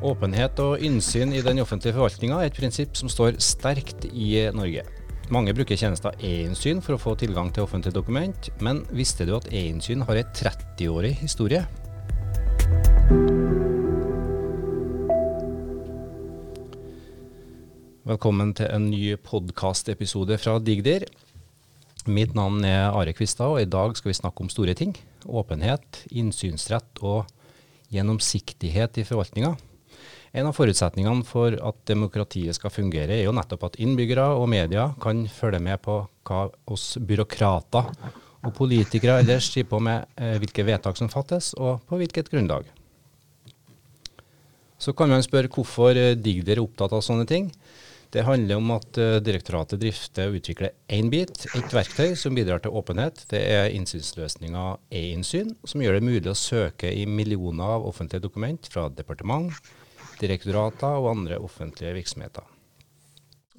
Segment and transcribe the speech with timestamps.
[0.00, 4.86] Åpenhet og innsyn i den offentlige forvaltninga er et prinsipp som står sterkt i Norge.
[5.28, 9.50] Mange bruker tjenester e-innsyn for å få tilgang til offentlige dokument, men visste du at
[9.52, 11.66] e-innsyn har en 30-årig historie?
[18.08, 21.10] Velkommen til en ny podkastepisode fra Digdir.
[22.08, 24.96] Mitt navn er Are Kvistad, og i dag skal vi snakke om store ting.
[25.28, 27.28] Åpenhet, innsynsrett og
[27.92, 29.58] gjennomsiktighet i forvaltninga.
[30.30, 34.92] En av forutsetningene for at demokratiet skal fungere, er jo nettopp at innbyggere og media
[35.02, 35.96] kan følge med på
[36.28, 37.90] hva oss byråkrater
[38.46, 42.68] og politikere ellers sier på med eh, hvilke vedtak som fattes, og på hvilket grunnlag.
[44.80, 47.50] Så kan man spørre hvorfor eh, Digder er opptatt av sånne ting.
[48.10, 52.58] Det handler om at uh, direktoratet drifter og utvikler én bit, et verktøy som bidrar
[52.58, 53.20] til åpenhet.
[53.30, 58.66] Det er innsynsløsninga e-innsyn, som gjør det mulig å søke i millioner av offentlige dokument
[58.72, 59.54] fra departement,
[60.20, 62.44] direktorater og andre offentlige virksomheter.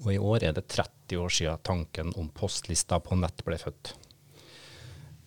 [0.01, 3.93] Og i år er det 30 år siden tanken om postlista på nett ble født.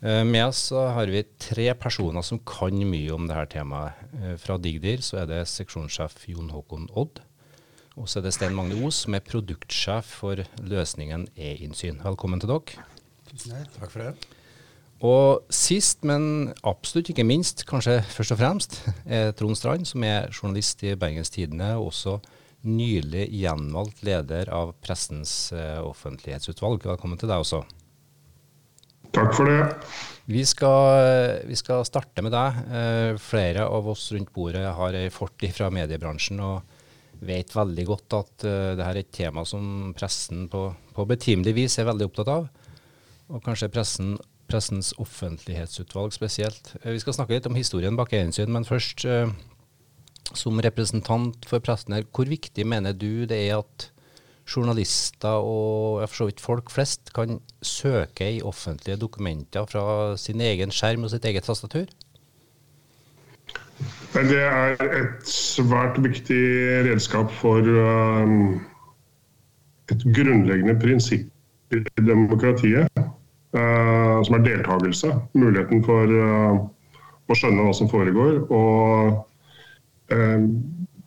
[0.05, 4.03] Uh, med oss har vi tre personer som kan mye om dette temaet.
[4.19, 7.23] Uh, fra Digdir så er det seksjonssjef Jon Håkon Odd.
[7.95, 12.03] Og så er det Stein Magne Os, som er produktsjef for løsningen e-innsyn.
[12.03, 12.89] Velkommen til dere.
[13.31, 14.34] Tusen takk for det.
[15.05, 18.79] Og sist, men absolutt ikke minst, kanskje først og fremst,
[19.19, 22.19] er Trond Strand, som er journalist i Bergens Tidende, og også
[22.65, 26.87] nylig gjenvalgt leder av Pressens uh, offentlighetsutvalg.
[26.89, 27.61] Velkommen til deg også.
[29.15, 29.59] Takk for det.
[30.33, 32.63] Vi skal, vi skal starte med deg.
[32.73, 36.41] Uh, flere av oss rundt bordet har ei fortid fra mediebransjen.
[36.41, 36.81] og
[37.25, 40.67] vet veldig godt at uh, det her er et tema som pressen på,
[40.97, 42.49] på betimelig vis er veldig opptatt av.
[43.29, 44.17] Og kanskje pressen,
[44.55, 46.77] pressens offentlighetsutvalg spesielt.
[46.85, 49.29] Uh, vi skal snakke litt om historien bak eiensyn, men først, uh,
[50.33, 53.91] som representant for pressen her, hvor viktig mener du det er at
[54.45, 60.73] journalister og for så vidt folk flest kan søke i offentlige dokumenter fra sin egen
[60.75, 61.89] skjerm og sitt eget tastatur?
[64.15, 66.43] Det er et svært viktig
[66.87, 68.61] redskap for um,
[69.91, 73.03] et grunnleggende prinsipp i demokratiet,
[73.55, 75.13] som er deltakelse.
[75.39, 76.57] Muligheten for uh,
[77.31, 78.41] å skjønne hva som foregår.
[78.51, 79.21] Og
[80.11, 80.49] um,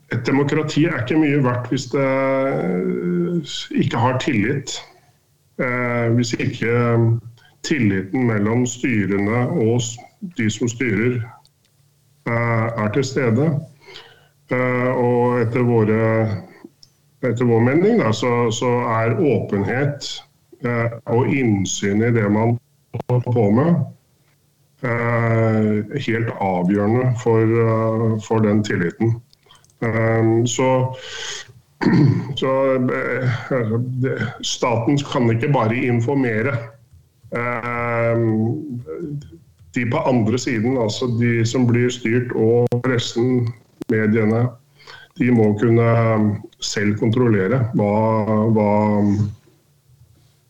[0.08, 2.06] et demokrati er ikke mye verdt hvis det
[3.84, 4.78] ikke har tillit.
[6.14, 6.72] Hvis ikke
[7.66, 9.82] tilliten mellom styrene og
[10.38, 11.18] de som styrer,
[12.28, 13.46] Eh, er til stede.
[14.50, 16.00] Eh, og etter, våre,
[17.24, 20.27] etter vår mening da, så, så, er åpenhet eh,
[20.64, 22.56] og innsyn i det man
[22.94, 23.74] holder på med,
[26.06, 27.54] helt avgjørende for,
[28.26, 29.14] for den tilliten.
[30.50, 30.70] Så,
[32.40, 32.52] så
[34.42, 36.56] staten kan ikke bare informere
[39.74, 43.48] de på andre siden, altså de som blir styrt, og pressen,
[43.92, 44.46] mediene,
[45.18, 45.88] de må kunne
[46.62, 47.92] selv kontrollere hva,
[48.54, 48.70] hva,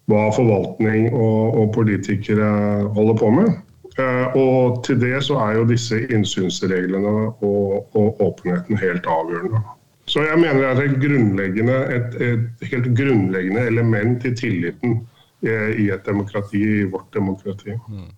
[0.09, 2.51] hva forvaltning og, og, politikere
[2.97, 3.51] holder på med.
[3.99, 7.15] Eh, og til det så er jo disse innsynsreglene
[7.45, 9.61] og, og åpenheten helt avgjørende.
[10.09, 15.03] Så jeg mener det er et, et, helt grunnleggende element i tilliten
[15.45, 17.77] eh, i et demokrati, i vårt demokrati.
[17.89, 18.09] Mm.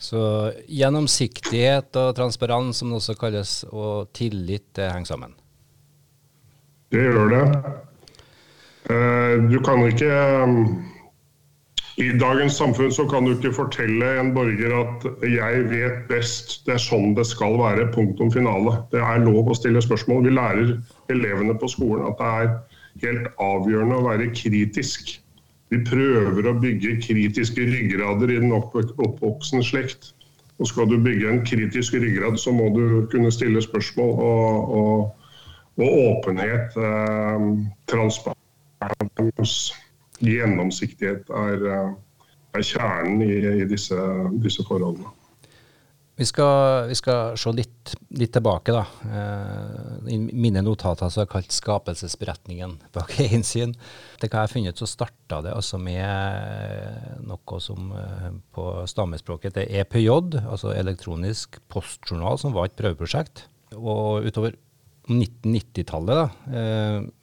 [0.00, 0.22] Så
[0.64, 5.34] gjennomsiktighet og transparens, som det også kalles, og tillit, det henger sammen?
[6.90, 7.44] Det gjør det.
[8.88, 10.14] Eh, du kan ikke
[11.98, 16.74] I dagens samfunn så kan du ikke fortelle en borger at 'jeg vet best', det
[16.74, 18.76] er sånn det skal være, punktum finale.
[18.92, 20.24] Det er lov å stille spørsmål.
[20.24, 20.78] Vi lærer
[21.10, 22.48] elevene på skolen at det er
[23.06, 25.20] helt avgjørende å være kritisk.
[25.70, 30.14] Vi prøver å bygge kritiske ryggrader i den oppvoksende slekt.
[30.58, 34.10] Og skal du bygge en kritisk ryggrad, så må du kunne stille spørsmål.
[34.10, 35.14] Og, og,
[35.80, 37.46] og åpenhet, eh,
[37.88, 39.54] transparens,
[40.24, 41.90] gjennomsiktighet er, eh,
[42.58, 43.32] er kjernen i,
[43.62, 43.98] i disse,
[44.42, 45.16] disse forholdene.
[46.20, 48.74] Vi skal, vi skal se litt, litt, tilbake.
[48.76, 48.82] da.
[49.08, 53.72] Eh, I mine notater så jeg kalt 'skapelsesberetningen bak innsyn'.
[54.20, 59.72] Til hva jeg funnet, så starta det altså med noe som eh, på stammespråket heter
[59.80, 63.46] EPJ, altså elektronisk postjournal, som var et prøveprosjekt.
[63.80, 64.58] Og utover
[65.08, 66.28] 1990-tallet, da,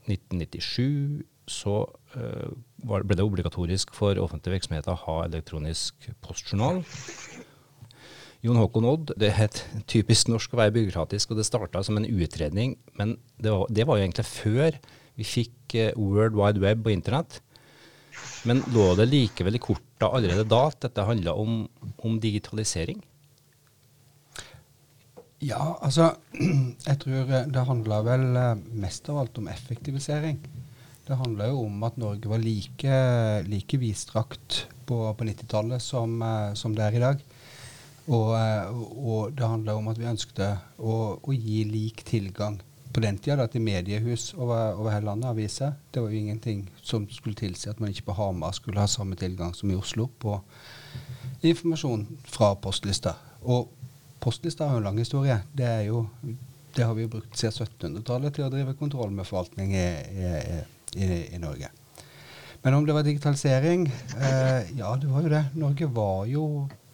[0.09, 1.83] 1997, eh, så
[2.77, 6.83] ble det obligatorisk for offentlige virksomheter å ha elektronisk postjournal.
[8.45, 9.49] Jon Håkon Odd, det er
[9.89, 12.75] typisk norsk å være byråkratisk, og det starta som en utredning.
[12.99, 14.77] Men det var, det var, jo egentlig før
[15.17, 17.39] vi fikk eh, World Wide Web og internett.
[18.47, 21.63] Men lå det likevel i korta allerede da at dette handla om,
[21.97, 23.01] om, digitalisering?
[25.43, 26.13] Ja, altså
[26.87, 30.39] Jeg tror det handla vel eh, mest av alt om effektivisering.
[31.07, 32.95] Det handla jo om at Norge var like,
[33.47, 37.21] like vidstrakt på, på 90-tallet som, eh, som det er i dag.
[38.07, 42.59] Og, eh, og, det handler om at vi ønsket å, å gi lik tilgang
[42.91, 45.75] på den tida til mediehus over, over, hele landet, aviser.
[45.91, 49.15] Det var jo ingenting som skulle tilsi at man ikke på Hamar skulle ha samme
[49.19, 50.37] tilgang som i Oslo på
[51.47, 53.15] informasjon fra postlista.
[53.47, 53.69] Og
[54.23, 55.39] postlista har jo en lang historie.
[55.55, 56.07] Det, jo,
[56.75, 59.87] det har vi jo brukt siden 1700-tallet til å drive kontroll med forvaltning i,
[60.17, 60.65] i, i,
[60.95, 61.69] i Norge.
[62.61, 63.87] Men om det var digitalisering?
[64.21, 65.43] Eh, ja, det var jo det.
[65.55, 66.45] Norge var jo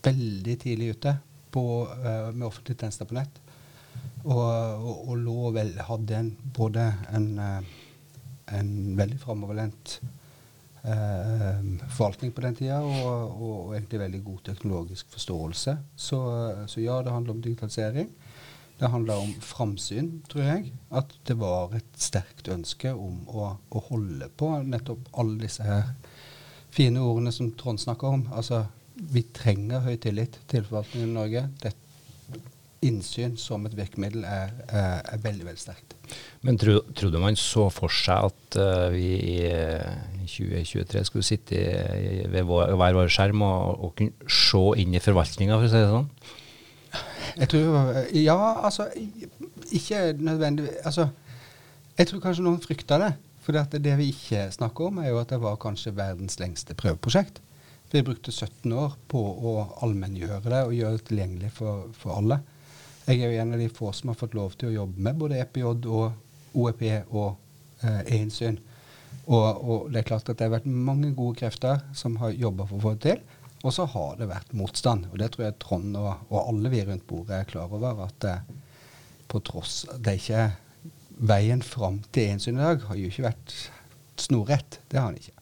[0.03, 1.15] veldig tidlig ute
[1.51, 1.63] på,
[1.97, 3.39] eh, med offentlige tjenester på nett.
[4.23, 7.71] Og, og, og lå vel, hadde en, både en, uh,
[8.55, 9.97] en veldig framoverlent
[10.83, 11.59] eh,
[11.89, 15.75] forvaltning på den tida og, og, egentlig veldig god teknologisk forståelse.
[15.95, 16.21] Så,
[16.67, 18.13] så, ja, det handler om digitalisering.
[18.79, 20.73] Det handler om framsyn, tror jeg.
[20.91, 25.93] At det var et sterkt ønske om å, å holde på nettopp alle disse her
[26.73, 28.25] fine ordene som Trond snakker om.
[28.33, 28.65] Altså
[29.13, 31.47] vi trenger høy tillit til forvaltningen i Norge.
[31.61, 31.73] Det,
[32.83, 35.95] innsyn som et virkemiddel er, er, veldig veldig sterkt.
[36.43, 42.25] Men tro, trodde man så for seg at uh, vi i 2023 skulle sitte i,
[42.31, 45.93] ved hver vår skjerm og, og kunne se inn i forvaltninga, for å si det
[45.93, 46.09] sånn?
[47.37, 48.87] Jeg tror Ja, altså
[49.71, 51.07] Ikke nødvendigvis Altså,
[51.97, 53.13] jeg tror kanskje noen frykta det.
[53.43, 57.41] For det, vi ikke snakker om, er jo at det var kanskje verdens lengste prøveprosjekt.
[57.91, 59.51] Vi brukte 17 år på å
[59.85, 62.39] allmenngjøre det og gjøre det tilgjengelig for, for, alle.
[63.05, 65.19] Jeg er jo en av de få som har fått lov til å jobbe med
[65.19, 66.81] både EPJ og OEP
[67.11, 67.35] og
[67.83, 68.57] eh, e-innsyn.
[69.27, 72.65] Og, og, det er klart at det har vært mange gode krefter som har jobba
[72.69, 73.21] for å få det til.
[73.63, 75.07] Og så har det vært motstand.
[75.11, 78.03] Og det tror jeg Trond og, og alle vi rundt bordet er klar over.
[78.07, 78.43] At eh,
[79.31, 80.43] på tross Det er ikke
[81.23, 83.53] Veien fram til e-innsyn i dag har jo ikke vært
[84.19, 84.79] snorrett.
[84.89, 85.35] Det har han ikke.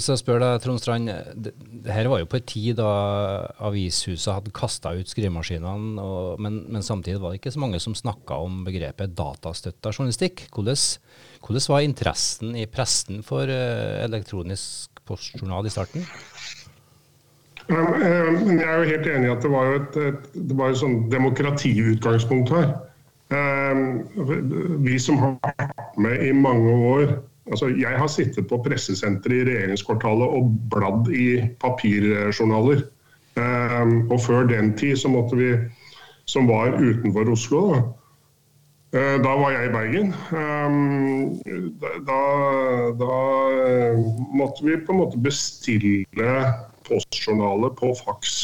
[0.00, 1.52] Så spør deg, Trond Strand, det,
[1.84, 2.88] det her var jo på en tid da
[3.68, 7.94] avishuset hadde kasta ut skrivemaskinene, og, men, men, samtidig var det ikke så mange som
[7.94, 10.48] snakka om begrepet datastøtta journalistikk.
[10.56, 10.80] Hvordan,
[11.44, 16.08] hvordan, var interessen i pressen for uh, elektronisk postjournal i starten?
[17.68, 20.80] Um, jeg er jo helt enig i at det var et, et, det var et
[20.80, 22.74] sånn demokratiutgangspunkt her.
[23.32, 24.02] Um,
[24.84, 27.14] vi som har vært med i mange år
[27.44, 32.86] Altså, jeg har sittet på pressesenteret i regjeringskvartalet og bladd i papirjournaler.
[33.36, 35.50] Um, og før den tid så måtte vi,
[36.24, 40.14] som var utenfor Oslo, da, da var jeg i Bergen.
[42.08, 42.20] Da,
[43.04, 43.18] da
[44.32, 46.00] måtte vi på en måte bestille
[46.88, 48.34] postjournaler på faks.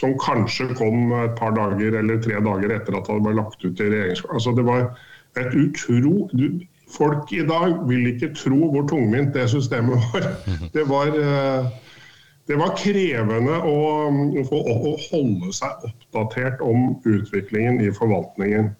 [0.00, 3.80] Som kanskje kom et par dager eller tre dager etter at det ble lagt ut
[3.80, 4.38] i regjeringskvartalet.
[4.38, 4.86] Altså, det var
[5.40, 6.14] et utro
[6.92, 10.28] folk i dag vil ikke tro hvor tungvint det systemet var.
[10.76, 11.66] Det var, eh,
[12.48, 13.78] det var krevende å,
[14.42, 18.72] å, holde seg oppdatert om utviklingen i forvaltningen.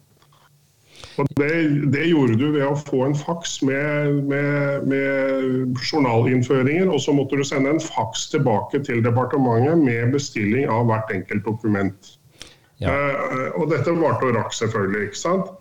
[1.21, 1.49] Og det,
[1.93, 7.37] det, gjorde du ved å få en faks med, med, med, journalinnføringer, og så måtte
[7.37, 12.13] du sende en faks tilbake til departementet med bestilling av hvert enkelt dokument.
[12.81, 12.93] Ja.
[12.93, 15.11] Uh, og dette varte og rakk selvfølgelig.
[15.11, 15.53] ikke sant?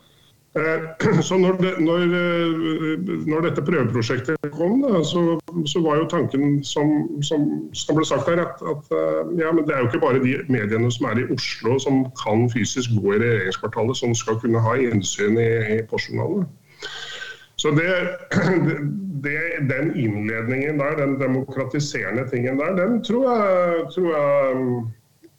[0.54, 5.22] Eh, så når, det, når, eh, når, dette prøveprosjektet kom, da, så,
[5.66, 6.90] så, var jo tanken som,
[7.24, 10.34] som, som ble sagt her, at, at eh, ja, det er jo ikke bare de
[10.52, 14.74] mediene som er i Oslo som kan fysisk gå i regjeringskvartalet, som skal kunne ha
[14.76, 16.44] innsyn i, i postjournalene.
[17.56, 17.88] Så det,
[19.24, 19.38] det,
[19.70, 24.68] den innledningen der, den demokratiserende tingen der, den tror jeg, tror jeg,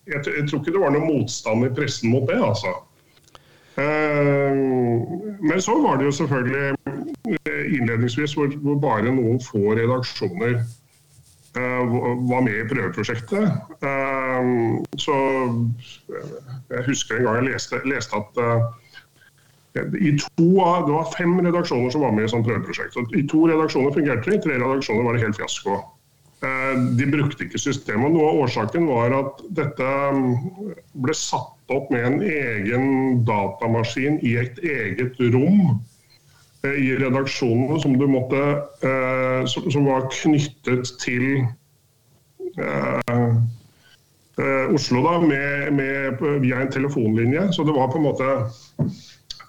[0.10, 2.74] jeg, jeg tror ikke det var noe motstand i pressen mot det, altså.
[3.77, 4.53] Eh,
[5.41, 6.75] men så var det jo selvfølgelig
[7.25, 10.59] eh, innledningsvis hvor, hvor bare noen få redaksjoner
[11.57, 11.95] eh,
[12.29, 13.49] var med i prøveprosjektet.
[15.01, 15.17] Så
[16.69, 18.41] jeg husker en gang jeg leste, leste at
[19.97, 22.97] i to av, Det var fem redaksjoner som var med i sånt prøveprosjekt.
[23.17, 25.79] I to redaksjoner fungerte det, i tre redaksjoner var det helt fiasko.
[27.00, 28.12] De brukte ikke systemet.
[28.12, 30.73] Noe av årsaken var at dette mm,
[31.05, 32.85] ble satt opp med en egen
[33.27, 35.79] datamaskin i et eget rom
[36.65, 38.43] eh, i redaksjonene som, måtte,
[38.83, 41.45] eh, som, var knyttet til
[42.59, 43.31] eh,
[44.73, 47.51] Oslo da, med, med, via en telefonlinje.
[47.53, 48.29] Så det var på en måte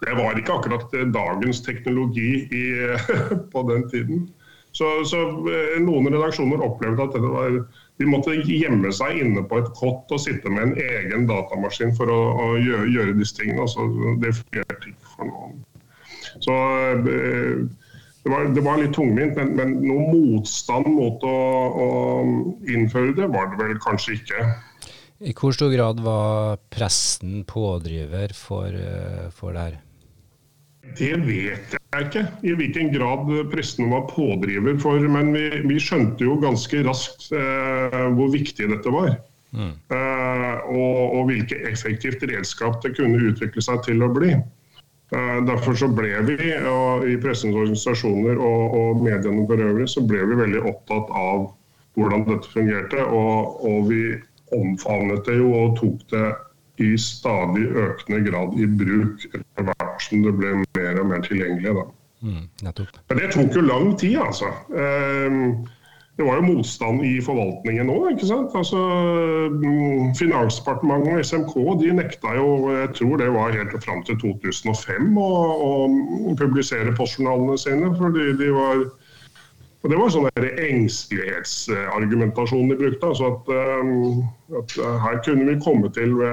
[0.05, 2.65] Det var ikke akkurat dagens teknologi i,
[3.53, 4.27] på den tiden.
[4.75, 5.21] Så, så,
[5.85, 7.61] noen redaksjoner opplevde at var,
[8.03, 12.11] de måtte gjemme seg inne på et kott og sitte med en egen datamaskin for
[12.11, 13.69] å, å gjøre, gjøre, disse tingene.
[13.69, 13.87] Altså,
[14.23, 15.61] det fungerte ikke for noen.
[16.43, 16.57] Så
[18.25, 21.39] det var, det var, litt tungvint, men, men noe motstand mot å,
[21.85, 21.89] å,
[22.67, 24.47] innføre det var det vel kanskje ikke.
[25.25, 29.81] I hvor stor grad var pressen pådriver for, eh, for det her?
[30.99, 34.99] Det vet jeg ikke, i hvilken grad pressen var pådriver for.
[35.17, 39.15] Men vi, vi skjønte jo ganske raskt eh, hvor viktig dette var.
[39.55, 39.73] Mm.
[39.95, 44.35] Eh, og, og hvilke effektivt redskap det kunne utvikle seg til å bli.
[45.15, 50.25] Eh, derfor så ble vi, i pressens organisasjoner og, og, mediene for øvrig, så ble
[50.31, 51.47] vi veldig opptatt av
[51.95, 53.05] hvordan dette fungerte.
[53.07, 54.03] Og, og vi
[54.55, 56.27] omfavnet det jo og tok det
[56.83, 61.77] i stadig økende grad i bruk etter hvert som det ble mer og mer tilgjengelig.
[61.79, 61.87] Da.
[62.25, 62.45] Mm,
[63.11, 64.51] Men det tok jo lang tid, altså.
[64.73, 65.67] Um,
[66.17, 68.21] det var jo motstand i forvaltningen òg.
[68.55, 68.81] Altså,
[69.51, 75.11] mm, Finansdepartementet og SMK de nekta jo, jeg tror det var helt fram til 2005,
[75.19, 75.31] å,
[75.69, 77.91] å publisere postjournalene sine.
[77.99, 78.85] fordi de var
[79.85, 83.05] og Det var sånn engstelighetsargumentasjon de brukte.
[83.07, 83.45] altså at,
[83.85, 84.25] um,
[84.57, 84.73] at,
[85.05, 86.33] Her kunne vi komme til ved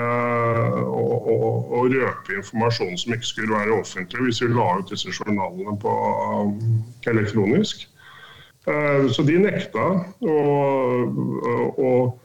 [0.87, 1.35] å, å,
[1.67, 5.91] å, røpe informasjon som ikke skulle være offentlig, hvis vi la ut disse journalene på
[5.91, 6.79] um,
[7.11, 7.83] elektronisk.
[8.71, 9.85] Eh, så de nekta.
[10.23, 11.11] Og,
[11.75, 12.15] og,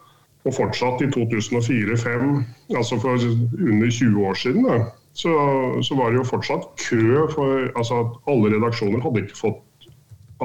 [0.47, 4.63] og fortsatt i 2004-2005, altså for under 20 år siden,
[5.17, 5.33] så,
[5.83, 9.66] så, var det jo fortsatt kø for altså at Alle redaksjoner hadde ikke fått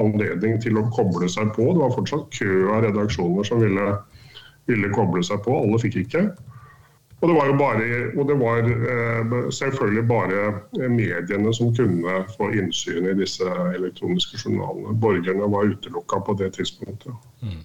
[0.00, 1.68] anledning til å koble seg på.
[1.72, 3.90] Det var fortsatt kø av redaksjoner som ville,
[4.70, 5.56] ville koble seg på.
[5.64, 6.26] Alle fikk ikke.
[7.22, 10.40] Og det var jo bare, og det var eh, selvfølgelig bare
[10.80, 13.46] eh, mediene som kunne få innsyn i disse
[13.76, 14.96] elektroniske journalene.
[14.98, 17.14] Borgerne var utelukka på det tidspunktet.
[17.46, 17.60] Mm.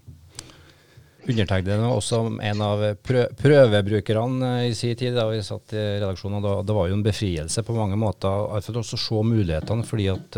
[1.28, 6.46] Undertegnede var også en av prøvebrukerne eh, i sin tid da vi satt i redaksjonen.
[6.46, 8.62] og Det var jo en befrielse på mange måter.
[8.62, 9.90] For å se mulighetene.
[9.90, 10.38] fordi at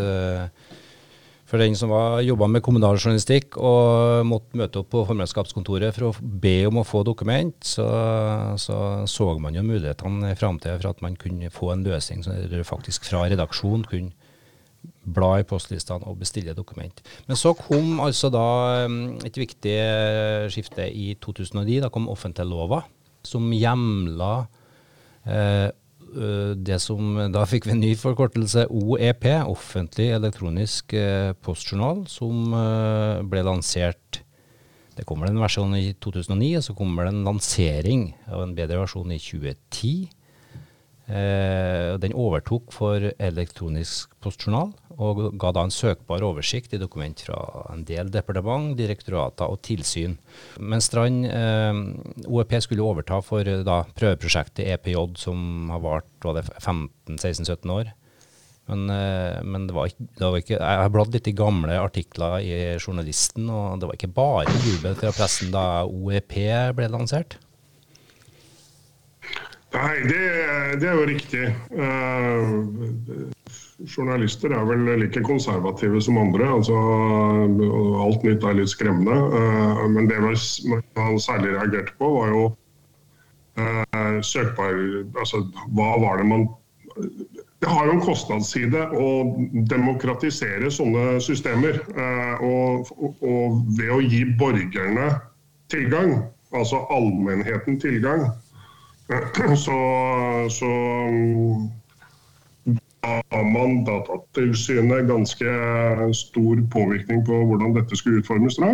[1.49, 1.91] for den som
[2.21, 6.85] jobba med kommunal journalistikk og måtte møte opp på formannskapskontoret for å be om å
[6.85, 7.87] få dokument, så
[8.61, 8.77] så,
[9.09, 12.37] så man jo mulighetene i framtida for at man kunne få en løsning som
[12.67, 14.13] faktisk fra redaksjon kunne
[15.09, 17.01] bla i postlistene og bestille dokument.
[17.27, 19.75] Men så kom altså da um, et viktig
[20.53, 21.79] skifte i 2009.
[21.81, 22.83] Da kom offentliglova,
[23.25, 24.33] som hjemla
[25.27, 25.69] Eh,
[26.55, 33.21] det som Da fikk vi en ny forkortelse, OEP, Offentlig elektronisk eh, postjournal, som eh,
[33.29, 34.21] ble lansert
[34.97, 38.81] Det kommer en versjon i 2009, og så kommer det en lansering av en bedre
[38.81, 40.09] versjon i 2010.
[41.09, 47.39] Eh, den overtok for elektronisk postjournal og ga da en søkbar oversikt i dokument fra
[47.71, 50.17] en del departement, direktorater og tilsyn.
[50.59, 51.79] Men Strand eh,
[52.27, 57.93] OEP skulle overta for da, prøveprosjektet EPJ, som har vart 15-16-17 år.
[58.69, 61.79] Men, eh, men det, var ikke, det, var ikke, Jeg har bladd litt i gamle
[61.81, 66.35] artikler i Journalisten, og det var ikke bare jubel fra pressen da OEP
[66.77, 67.39] ble lansert.
[69.69, 70.21] Nei, det,
[70.81, 71.43] det, er jo riktig.
[71.77, 73.29] Uh,
[73.87, 76.47] journalister er vel like konservative som andre.
[76.47, 76.75] altså
[78.03, 79.15] Alt nytt er litt skremmende.
[79.15, 82.47] Uh, men det man særlig reagerte på, var jo
[83.59, 84.75] uh, søkbar
[85.19, 85.43] Altså
[85.75, 86.47] hva var det man
[87.59, 89.07] Det har jo en kostnadsside å
[89.71, 91.81] demokratisere sånne systemer.
[92.39, 92.87] Og,
[93.19, 95.09] og ved å gi borgerne
[95.71, 96.21] tilgang,
[96.55, 98.29] altså allmennheten tilgang,
[99.65, 99.79] så,
[100.55, 100.71] så
[103.01, 105.45] har man Datatilsynet ganske
[106.13, 108.57] stor påvirkning på hvordan dette skulle utformes.
[108.59, 108.69] Da.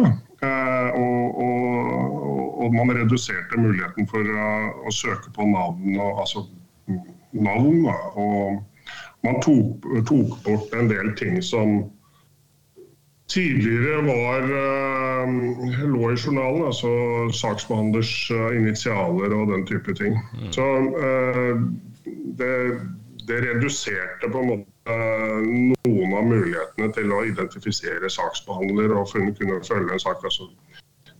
[0.47, 4.47] Eh, og, og, og, man reduserte muligheten for å,
[4.87, 6.45] å søke på navn, og, altså
[7.31, 7.85] navn.
[8.15, 8.63] Og
[9.25, 11.83] man tok, tok, bort en del ting som
[13.29, 16.91] tidligere var, uh, lå i journalen, altså
[17.33, 20.19] saksbehandlers uh, initialer og den type ting.
[20.37, 20.51] Mm.
[20.53, 20.67] Så
[22.37, 22.51] det,
[23.27, 24.97] det, reduserte på en måte
[25.45, 30.23] noen av mulighetene til å identifisere saksbehandler og kunne følge en sak.
[30.23, 30.49] Altså,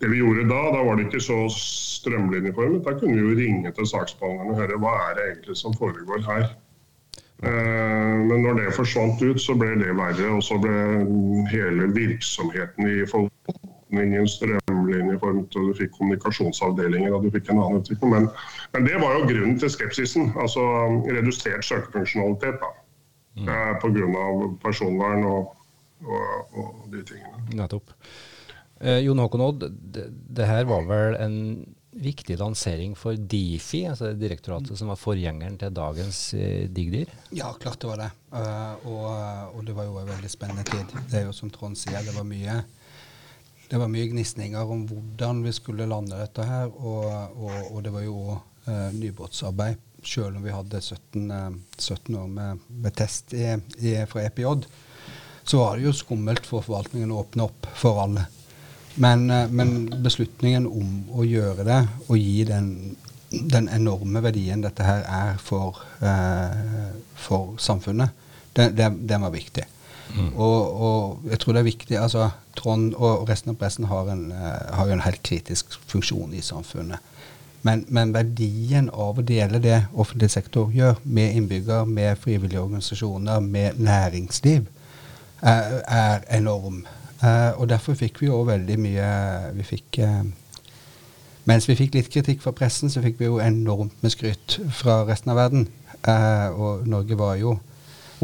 [0.02, 2.84] det vi gjorde da, da var det ikke så strømlinjeformet.
[2.86, 6.24] Da kunne vi jo ringe til saksbehandlerne og høre hva er det egentlig som foregår
[6.28, 6.50] her.
[7.44, 10.30] Eh, men når det forsvant ut, så ble det verre.
[10.38, 10.76] Og så ble
[11.52, 14.28] hele virksomheten i forvaltningen,
[14.96, 18.12] strømlinjeformet form til du fikk kommunikasjonsavdelinger og du fikk en annen utvikling.
[18.14, 18.30] Men,
[18.74, 20.32] men det var jo grunnen til skepsisen.
[20.40, 20.64] Altså
[21.06, 22.60] redusert søkefunksjonalitet.
[22.62, 22.72] da,
[23.36, 23.48] mm.
[23.48, 24.50] eh, Pga.
[24.64, 25.56] personvern og,
[26.06, 27.46] og, og, de tingene.
[27.54, 27.92] Nettopp.
[28.82, 34.10] Eh, Jon Håkon Odd, det, det her var vel en viktig lansering for Difi, altså
[34.20, 37.08] direktoratet som var forgjengeren til dagens eh, Digdir?
[37.32, 38.10] Ja, klart det var det.
[38.36, 39.06] Uh, og,
[39.56, 40.92] og, det var jo en veldig spennende tid.
[41.08, 42.58] Det er jo som Trond sier, det var mye
[43.70, 46.70] det var mye gnisninger om hvordan vi skulle lande dette her.
[46.70, 47.06] Og,
[47.36, 49.82] og, og det var jo uh, nybåtsarbeid.
[50.06, 53.48] Selv om vi hadde 17, uh, 17 år med, med test i,
[53.82, 54.68] i, fra EPJ,
[55.46, 58.26] så var det jo skummelt for forvaltningen å åpne opp for alle.
[58.96, 62.96] Men, eh, men beslutningen om å gjøre det og gi den,
[63.30, 68.16] den enorme verdien dette her er for, eh, for samfunnet,
[68.56, 69.66] den, den, den var viktig.
[70.16, 70.32] Mm.
[70.40, 74.30] Og, og, jeg tror det er viktig altså Trond og resten av pressen har, en,
[74.32, 77.04] uh, har en helt kritisk funksjon i samfunnet.
[77.66, 83.42] Men, men, verdien av å dele det offentlig sektor gjør, med innbygger, med frivillige organisasjoner,
[83.42, 84.70] med næringsliv,
[85.42, 86.86] er, er enorm.
[87.20, 89.10] Uh, og derfor fikk vi jo veldig mye
[89.58, 90.24] vi fikk, uh,
[91.46, 95.04] Mens vi fikk litt kritikk fra pressen, så fikk vi jo enormt med skryt fra
[95.06, 95.68] resten av verden.
[96.58, 97.52] og Norge var jo,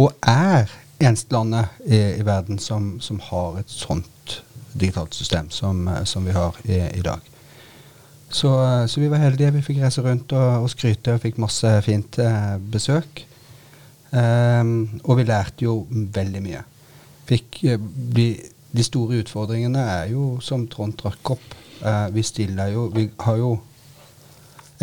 [0.01, 4.41] og er, eneste landet i, i verden som, som, har et sånt
[4.71, 7.31] digitalt system som, som vi har i, i dag.
[8.31, 9.51] Så, så, vi var heldige.
[9.51, 13.25] Vi fikk reise rundt og, og skryte og fikk masse fint eh, besøk.
[14.11, 16.63] Um, og vi lærte jo veldig mye.
[17.27, 17.83] Fikk, eh,
[18.15, 18.27] de,
[18.71, 21.53] de, store utfordringene er jo, som Trond trakk opp
[21.83, 23.53] uh, Vi stiller jo Vi har jo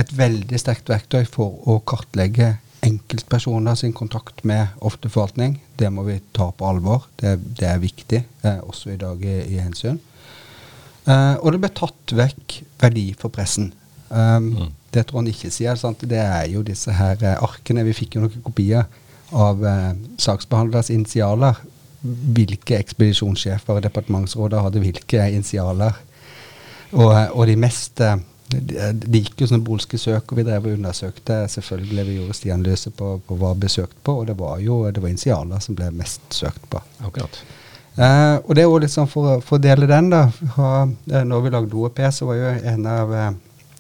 [0.01, 2.55] et veldig sterkt verktøy for å kartlegge
[2.87, 5.59] enkeltpersoner sin kontakt med ofteforvaltning.
[5.79, 7.09] Det må vi ta på alvor.
[7.21, 9.99] Det, det er viktig, eh, også i dag i, i hensyn.
[11.09, 13.73] Eh, og det ble tatt vekk verdi for pressen.
[14.09, 14.69] Um, mm.
[14.95, 15.77] Det tror han ikke sier.
[15.77, 16.05] Sant?
[16.09, 17.85] Det er jo disse her eh, arkene.
[17.89, 18.87] Vi fikk jo noen kopier
[19.37, 21.61] av eh, saksbehandlers initialer.
[22.01, 25.97] Hvilke ekspedisjonssjefer og departementsråder hadde hvilke initialer.
[26.95, 28.17] Og, og de mest eh,
[28.49, 31.43] det gikk jo sånne bolske søk, og vi drev og undersøkte.
[31.53, 35.03] Selvfølgelig vi gjorde stianalyse på, på hva ble søkt på, og det var jo det
[35.05, 36.81] var initialer som ble mest søkt på.
[37.05, 37.43] Akkurat.
[37.99, 40.29] Eh, og det er jo litt sånn for, for, å dele den, da.
[40.57, 40.71] Ha,
[41.11, 43.31] eh, når vi lagde OEP, så var jo en av eh,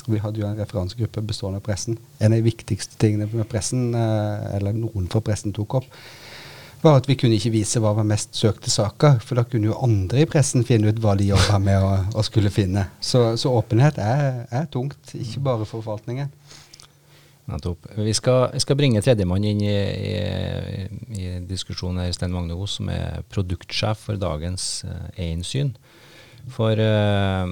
[0.08, 1.98] Vi hadde jo en referansegruppe bestående av pressen.
[2.18, 5.88] En av de viktigste tingene med pressen, eh, eller noen fra pressen tok opp,
[6.82, 9.18] var at vi kunne ikke vise hva var mest søkte saker.
[9.24, 12.52] For da kunne jo andre i pressen finne ut hva de jobba med å, skulle
[12.54, 12.88] finne.
[13.00, 16.32] Så, så åpenhet er, er, tungt, ikke bare for forvaltningen.
[17.48, 17.86] Nettopp.
[17.96, 22.90] Vi skal, skal bringe tredjemann inn i, i, i diskusjonen her, Sten Magne Os, som
[22.92, 25.16] er produktsjef for dagens Einsyn.
[25.16, 25.72] e-innsyn.
[26.48, 27.44] For uh,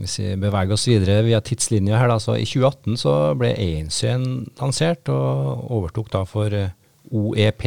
[0.00, 4.26] hvis vi beveger oss videre via tidslinja her, da, så i 2018 så ble e-innsyn
[4.60, 6.72] lansert, og overtok da for uh,
[7.12, 7.66] OEP.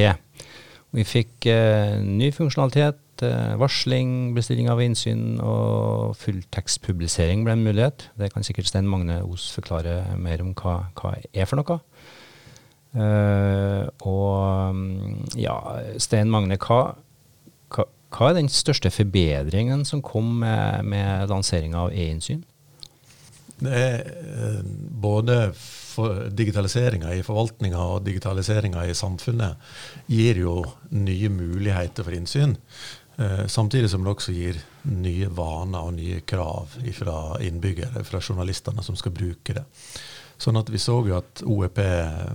[0.96, 8.08] Vi fikk eh, ny funksjonalitet, eh, varsling, bestilling av innsyn og fulltekstpublisering ble en mulighet.
[8.16, 11.80] Det kan sikkert Stein Magne Os forklare mer om hva, hva er for noe.
[12.96, 15.58] Eh, og mm, ja,
[16.00, 16.82] Stein Magne, hva,
[17.76, 22.46] hva, hva, er den største forbedringen som kom med, med lanseringa av e-innsyn?
[23.60, 24.00] Det er
[24.36, 24.64] uh,
[25.96, 29.58] både digitaliseringa i forvaltninga og digitaliseringa i samfunnet
[30.12, 30.60] gir jo
[30.96, 32.56] nye muligheter for innsyn.
[33.18, 34.60] Eh, samtidig som det også gir
[34.92, 39.64] nye vaner og nye krav fra innbyggere, fra journalistene som skal bruke det.
[40.38, 41.80] Sånn at Vi så jo at OEP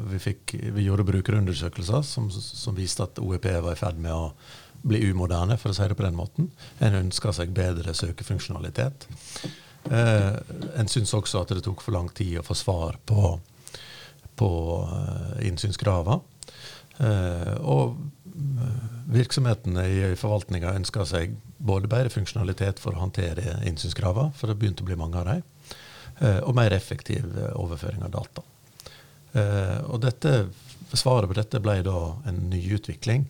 [0.08, 4.32] Vi, fikk, vi gjorde brukerundersøkelser som, som, viste at OEP var i ferd med å
[4.80, 6.48] bli umoderne, for å si det på den måten.
[6.80, 9.04] En ønska seg bedre søkefunksjonalitet.
[9.92, 10.32] Eh,
[10.80, 13.34] en syns også at det tok for lang tid å få svar på
[14.40, 16.20] på eh, innsynskravene.
[17.00, 24.32] Eh, og eh, virksomhetene i forvaltninga ønska seg både bedre funksjonalitet for å håndtere innsynskravene,
[24.36, 25.46] for det begynte å bli mange av dem,
[26.44, 27.24] og mer effektiv
[27.56, 28.42] overføring av data.
[29.88, 30.32] Og dette,
[30.92, 31.96] Svaret på dette ble da
[32.28, 33.24] en nyutvikling,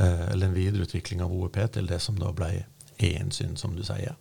[0.00, 2.48] eller en videreutvikling av OEP til det som da ble
[2.96, 4.16] e-innsyn, som du sier.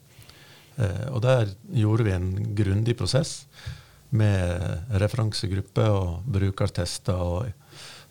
[1.14, 3.46] Og der gjorde vi en grundig prosess
[4.10, 7.50] med referansegruppe og brukertester og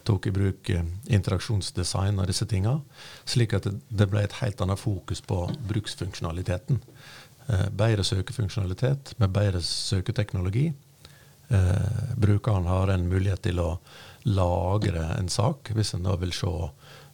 [0.09, 2.79] tok i bruk eh, interaksjonsdesign og disse tinga,
[3.29, 6.81] slik at det ble et helt annet fokus på bruksfunksjonaliteten.
[7.49, 10.71] Eh, bedre søkefunksjonalitet med bedre søketeknologi.
[11.49, 13.73] Eh, brukeren har en mulighet til å
[14.29, 15.73] lagre en sak.
[15.75, 16.55] Hvis en da vil se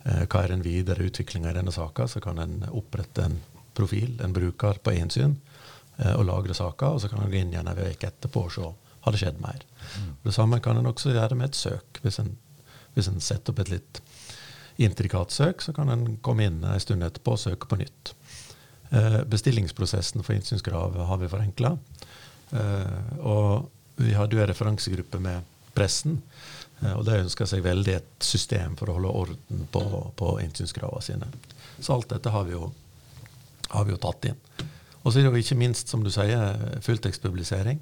[0.04, 3.38] hva er den videre utviklinga i denne saka, så kan en opprette en
[3.74, 5.53] profil, en bruker, på ensyn eh,
[5.94, 8.70] og lagre saker, og så kan en gå inn igjen en uke etterpå og se
[9.04, 9.60] har det skjedd mer.
[10.00, 10.12] Mm.
[10.22, 12.00] Det samme kan en også gjøre med et søk.
[12.02, 12.32] Hvis en,
[12.96, 14.00] hvis en setter opp et litt
[14.80, 18.14] intrikat søk, så kan en komme inn en stund etterpå og søke på nytt.
[18.90, 21.74] Eh, bestillingsprosessen for innsynskrav har vi forenkla.
[22.50, 23.68] Eh, og
[24.00, 26.20] vi hadde jo en referansegruppe med pressen,
[26.80, 29.84] eh, og de ønska seg veldig et system for å holde orden på,
[30.16, 31.30] på innsynskravene sine.
[31.78, 32.70] Så alt dette har vi jo,
[33.68, 34.40] har vi jo tatt inn.
[35.04, 37.80] Og så er det jo ikke minst, som du sier, fulltekstpublisering.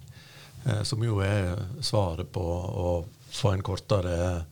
[0.64, 2.90] Eh, som jo er svaret på å
[3.32, 4.44] få en kortere,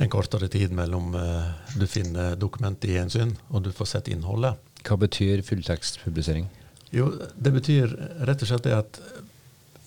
[0.00, 4.56] en kortere tid mellom eh, du finner dokumentet i gjensyn og du får sett innholdet.
[4.86, 6.48] Hva betyr fulltekstpublisering?
[6.90, 7.92] Jo, Det betyr
[8.26, 9.02] rett og slett det at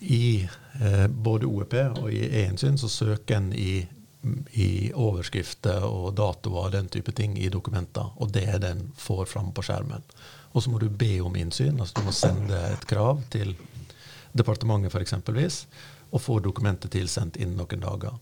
[0.03, 3.81] i eh, både OEP og i e-innsyn så søker en i,
[4.53, 8.13] i, overskrifter og datoer og den type ting i dokumenter.
[8.21, 10.05] Og det er det en får fram på skjermen.
[10.53, 11.79] Og så må du be om innsyn.
[11.79, 13.55] altså Du må sende et krav til
[14.33, 15.65] departementet for eksempelvis,
[16.13, 18.17] og få dokumentet tilsendt innen noen dager.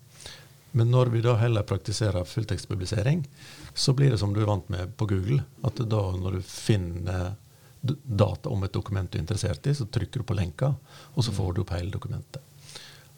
[0.72, 3.26] Men når vi da heller praktiserer fulltekstpublisering,
[3.74, 5.44] så blir det som du er vant med på Google.
[5.68, 7.34] At da når du finner
[7.82, 10.72] data om et dokument du er interessert i, så trykker du på lenka,
[11.14, 12.40] og så får du opp hele dokumentet.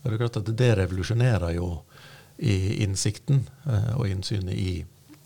[0.01, 1.67] Det er klart at det revolusjonerer jo
[2.43, 4.81] i innsikten eh, og innsynet i,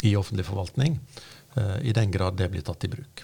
[0.06, 1.00] i offentlig forvaltning,
[1.56, 3.24] eh, i den grad det blir tatt i bruk.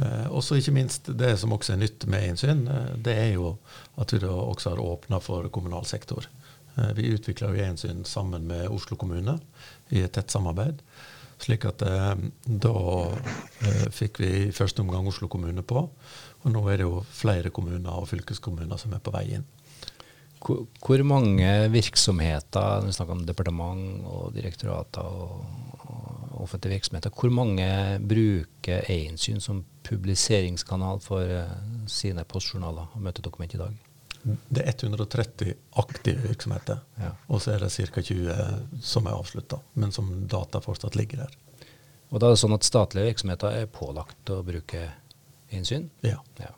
[0.00, 3.32] Eh, og så ikke minst det som også er nytt med innsyn, eh, det er
[3.34, 3.54] jo
[4.00, 6.28] at vi da også har åpna for kommunal sektor.
[6.76, 9.38] Eh, vi utvikla innsyn sammen med Oslo kommune
[9.90, 10.80] i et tett samarbeid.
[11.40, 12.72] Slik at da
[13.96, 15.86] fikk vi i første omgang Oslo kommune på.
[16.44, 19.46] Og nå er det jo flere kommuner og fylkeskommuner som er på vei inn.
[20.40, 27.66] Hvor, mange virksomheter, vi snakker om departement og direktorater og offentlige virksomheter, hvor mange
[28.08, 31.52] bruker e-innsyn som publiseringskanal for uh,
[31.90, 33.78] sine postjournaler og møtedokument i dag?
[34.22, 37.14] Det er 130 aktive virksomheter, ja.
[37.32, 38.02] og så er det ca.
[38.04, 41.38] 20 som er avslutta, men som data fortsatt ligger der.
[42.10, 44.82] Og da er det sånn at statlige virksomheter er pålagt å bruke
[45.56, 45.88] innsyn?
[46.04, 46.18] Ja.
[46.42, 46.52] ja.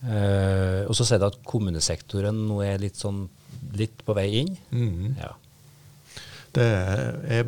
[0.00, 3.26] Uh, og så sier du at kommunesektoren nå er litt, sånn,
[3.76, 4.54] litt på vei inn?
[4.72, 5.18] Mm.
[5.20, 5.34] Ja.
[6.56, 6.68] Det
[7.36, 7.44] er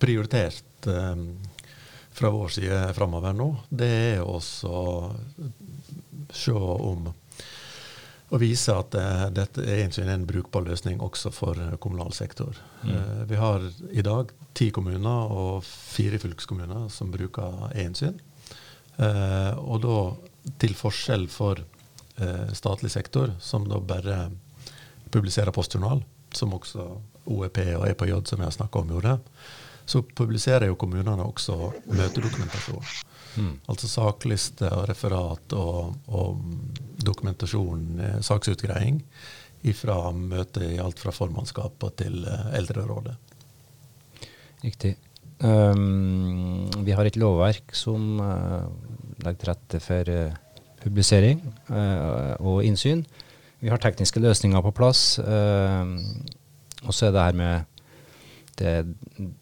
[0.00, 1.32] prioritert um,
[2.12, 4.94] fra vår side framover nå, det er også å
[6.32, 7.10] se om
[8.32, 12.56] og vise at uh, dette er en brukbar løsning også for kommunal sektor.
[12.80, 12.92] Mm.
[12.92, 18.16] Uh, vi har i dag ti kommuner og fire fylkeskommuner som bruker e-innsyn.
[18.96, 19.98] Uh, og da
[20.62, 21.60] til forskjell for
[22.52, 24.16] statlig sektor, som da bare
[25.10, 26.02] publiserer postjournal,
[26.36, 26.84] som også
[27.32, 29.14] OEP og EPJ, som jeg har snakka om, gjorde,
[29.92, 31.56] så publiserer jo kommunene også
[31.92, 32.92] møtedokumentasjon.
[33.32, 33.52] Mm.
[33.72, 36.42] Altså sakliste og referat og, og
[37.04, 39.00] dokumentasjon, eh, saksutgreiing
[39.70, 43.14] fra møtet i alt fra formannskapet til uh, Eldrerådet.
[44.64, 44.96] Riktig.
[45.38, 48.66] Um, vi har et lovverk som uh,
[49.22, 50.34] legger til rette for uh,
[50.82, 51.38] publisering
[52.42, 53.04] og innsyn.
[53.62, 55.20] Vi har tekniske løsninger på plass.
[55.22, 57.71] og så er det her med
[58.58, 58.72] det,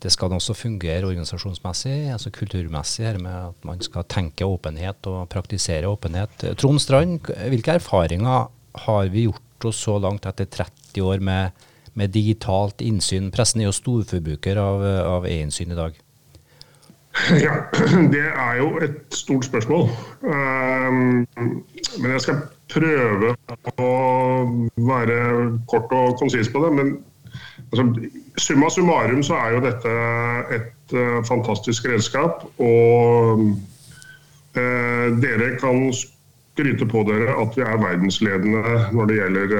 [0.03, 5.29] det, skal også fungere organisasjonsmessig, altså kulturmessig, her med at man skal tenke åpenhet og
[5.33, 6.45] praktisere åpenhet.
[6.61, 8.51] Trond Strand, hvilke erfaringer
[8.87, 11.67] har vi gjort oss så langt etter 30 år med,
[11.99, 13.33] med digitalt innsyn?
[13.35, 15.99] Pressen er jo storforbruker av, av e-innsyn i dag.
[17.43, 17.57] Ja,
[18.15, 19.89] det er jo et stort spørsmål.
[20.23, 21.27] Um,
[21.99, 23.35] men jeg skal prøve
[23.83, 23.91] å
[24.79, 25.19] være
[25.71, 26.73] kort og konsis på det.
[26.79, 26.93] Men
[27.73, 29.95] altså, Summa summarum så er jo dette
[30.57, 32.45] et uh, fantastisk redskap.
[32.59, 33.43] Og
[34.57, 39.57] uh, dere kan skryte på dere at vi er verdensledende når det gjelder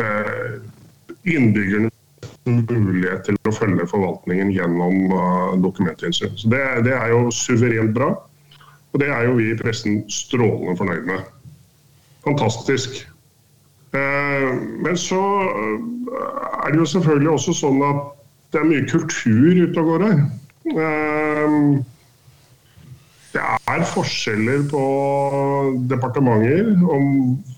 [0.00, 0.54] uh,
[1.24, 1.90] innbyggerne
[2.44, 5.14] mulighet til å følge forvaltningen gjennom
[5.64, 6.34] dokumentinnsyn.
[6.36, 8.10] Så det, det er jo suverent bra.
[8.92, 11.24] Og det er jo vi i pressen strålende fornøyd med.
[12.26, 13.00] Fantastisk.
[13.94, 15.78] Eh, men så eh,
[16.66, 18.00] er det jo selvfølgelig også sånn at
[18.50, 20.18] det er mye kultur ute og går her.
[20.74, 21.54] Eh,
[23.34, 24.82] det er forskjeller på
[25.90, 27.04] departementer om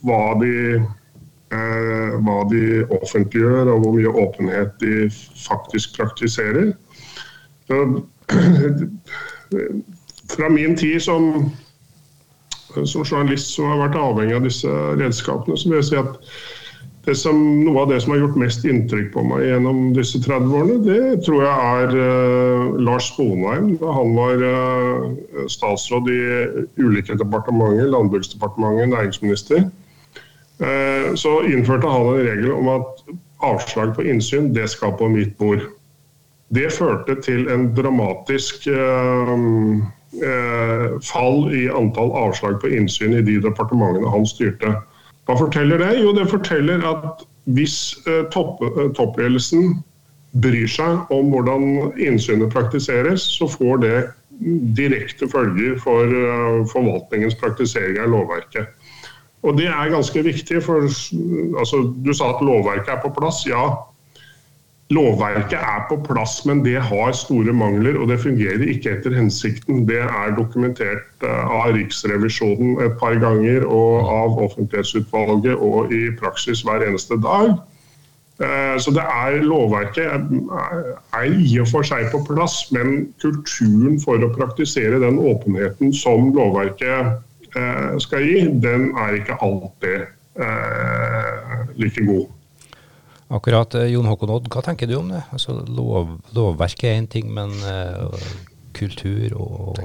[0.08, 0.54] hva de,
[2.24, 2.62] hva de
[2.96, 4.94] offentliggjør og hvor mye åpenhet de
[5.42, 6.72] faktisk praktiserer.
[10.32, 11.52] Fra min tid som
[12.84, 16.20] som journalist som har vært avhengig av disse redskapene, så vil jeg si at
[17.14, 20.78] som, noe av det som har gjort mest inntrykk på meg gjennom disse 30 årene,
[20.82, 23.76] det tror jeg er uh, Lars Sponheim.
[23.78, 26.18] Da han var uh, statsråd i
[26.82, 29.68] ulike departementer, Landbruksdepartementet, næringsminister.
[30.58, 33.06] Uh, så innførte han en regel om at
[33.46, 35.62] avslag på innsyn, det skal på mitt bord.
[36.54, 38.66] Det førte til en dramatisk
[41.04, 44.70] fall i antall avslag på innsyn i de departementene han styrte.
[45.26, 45.96] Hva forteller det?
[46.00, 49.76] Jo, det forteller at hvis eh, topp, eh, toppledelsen
[50.42, 53.96] bryr seg om hvordan innsynet praktiseres, så får det
[54.76, 58.72] direkte følger for eh, forvaltningens praktisering av lovverket.
[59.46, 63.44] Og Det er ganske viktig, for altså, du sa at lovverket er på plass.
[63.46, 63.76] Ja,
[64.94, 69.80] Lovverket er på plass, men det har store mangler, og det fungerer ikke etter hensikten.
[69.88, 76.62] Det er dokumentert eh, av Riksrevisjonen et par ganger, og av Offentlighetsutvalget og i praksis
[76.62, 77.56] hver eneste dag.
[78.38, 84.22] Eh, så det er lovverket er i og for seg på plass, men kulturen for
[84.22, 90.12] å praktisere den åpenheten som lovverket eh, skal gi, den er ikke alltid
[91.80, 92.35] like god.
[93.28, 93.74] Akkurat.
[93.74, 95.22] Eh, Jon Håkon Odd, hva tenker du om det?
[95.34, 98.14] Altså, lov, lovverket er én ting, men uh,
[98.76, 99.80] kultur og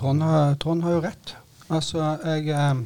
[0.00, 1.34] Trond har, Trond har, jo rett.
[1.68, 2.84] Altså, jeg uh,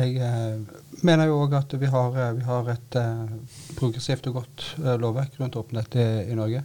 [0.00, 0.64] Jeg
[1.04, 2.96] mener jo òg at vi har, vi har et
[3.76, 6.62] progressivt og godt lovverk rundt åpenhet i, i, Norge.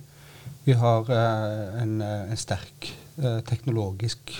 [0.64, 1.12] Vi har
[1.82, 2.94] en, en, sterk
[3.50, 4.32] teknologisk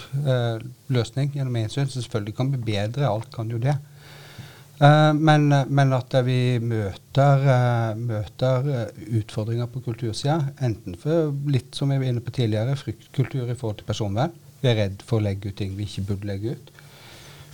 [0.88, 3.10] løsning gjennom innsyn, som selvfølgelig kan bli bedre.
[3.10, 3.76] Alt kan jo det.
[4.80, 8.70] Uh, men, men, at vi møter, uh, møter
[9.20, 13.82] utfordringer på kultursida, enten for litt som vi var inne på tidligere, fryktkultur i forhold
[13.82, 14.36] til personvern.
[14.60, 16.72] Vi er redd for å legge ut ting vi ikke burde legge ut.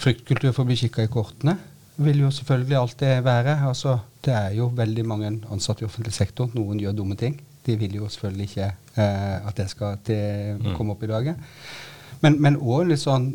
[0.02, 1.58] Fryktkultur for å bli kikka i kortene
[1.96, 3.58] vil jo selvfølgelig alltid være.
[3.68, 6.50] Altså, det er jo veldig mange ansatte i offentlig sektor.
[6.54, 7.38] Noen gjør dumme ting.
[7.66, 8.68] De vil jo selvfølgelig ikke
[9.02, 10.74] eh, at det skal til, mm.
[10.76, 11.40] komme opp i dagen.
[12.22, 13.34] Men òg litt sånn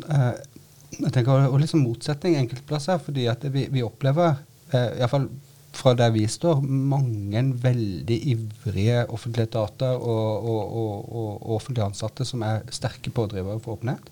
[0.97, 4.41] jeg tenker og liksom motsetning enkelte plasser, fordi at vi, vi opplever,
[4.73, 5.29] eh, iallfall
[5.71, 12.27] fra der vi står, mange veldig ivrige offentlige etater og, og, og, og, offentlige ansatte
[12.27, 14.11] som er sterke pådrivere for åpenhet.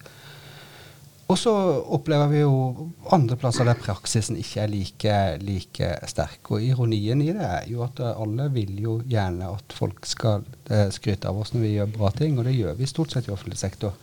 [1.30, 1.52] Og så
[1.94, 6.40] opplever vi jo andre plasser der praksisen ikke er like, like, sterk.
[6.50, 10.88] Og ironien i det er jo at alle vil jo gjerne at folk skal eh,
[10.96, 13.36] skryte av oss når vi gjør bra ting, og det gjør vi stort sett i
[13.36, 13.94] offentlig sektor.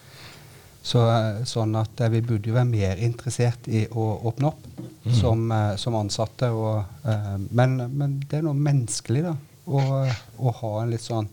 [0.86, 1.00] Så,
[1.50, 5.14] sånn at eh, vi burde jo være mer interessert i å åpne opp mm.
[5.18, 6.52] som, eh, som, ansatte.
[6.54, 7.08] Og,
[7.50, 9.34] men, men, det er noe menneskelig da,
[9.66, 9.82] å,
[10.38, 11.26] å, ha en litt sånn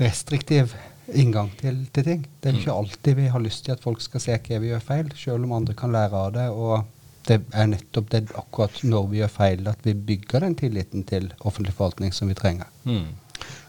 [0.00, 0.74] restriktiv
[1.14, 2.26] inngang til, til, ting.
[2.40, 2.80] Det er jo ikke mm.
[2.80, 5.54] alltid vi har lyst til at folk skal se hva vi gjør feil, selv om
[5.60, 6.50] andre kan lære av det.
[6.50, 6.90] og
[7.24, 11.30] det er nettopp det akkurat når vi gjør feil, at vi bygger den tilliten til
[11.40, 12.68] offentlig forvaltning som vi trenger.
[12.84, 13.06] Mm.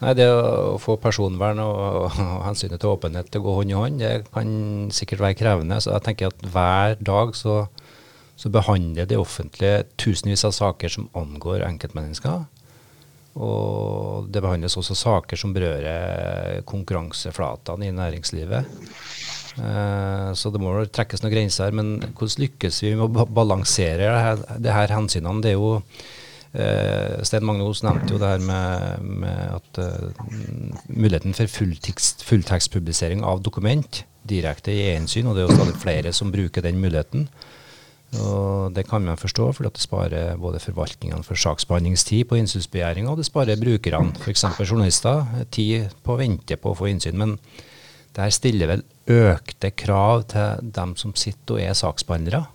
[0.02, 1.78] Nei, Det å få personvern og,
[2.10, 4.50] og hensynet til åpenhet til å gå hånd i hånd, det kan
[4.92, 5.80] sikkert være krevende.
[5.80, 7.62] Så jeg tenker at hver dag så,
[8.36, 12.44] så behandler det offentlige tusenvis av saker som angår enkeltmennesker.
[13.36, 18.70] Og det behandles også saker som berører konkurranseflatene i næringslivet.
[19.56, 21.68] Eh, så det må trekkes noen grenser.
[21.68, 21.76] her.
[21.76, 25.42] Men hvordan lykkes vi med å balansere det her, det her hensynene?
[25.44, 25.80] Det er jo
[26.56, 30.30] Uh, Sten Magnus nevnte jo det her med, med at uh,
[30.88, 36.32] muligheten for fulltekstpublisering av dokument direkte i ensyn, og det er jo stadig flere som
[36.32, 37.28] bruker den muligheten.
[38.22, 43.18] Og Det kan man forstå, for det sparer både forvaltningene for saksbehandlingstid på innsynsbegjæringa, og
[43.18, 44.44] det sparer brukerne, f.eks.
[44.62, 47.18] journalister, tid på å vente på å få innsyn.
[47.18, 47.36] Men
[48.16, 52.46] det her stiller vel økte krav til dem som sitter og er saksbehandlere?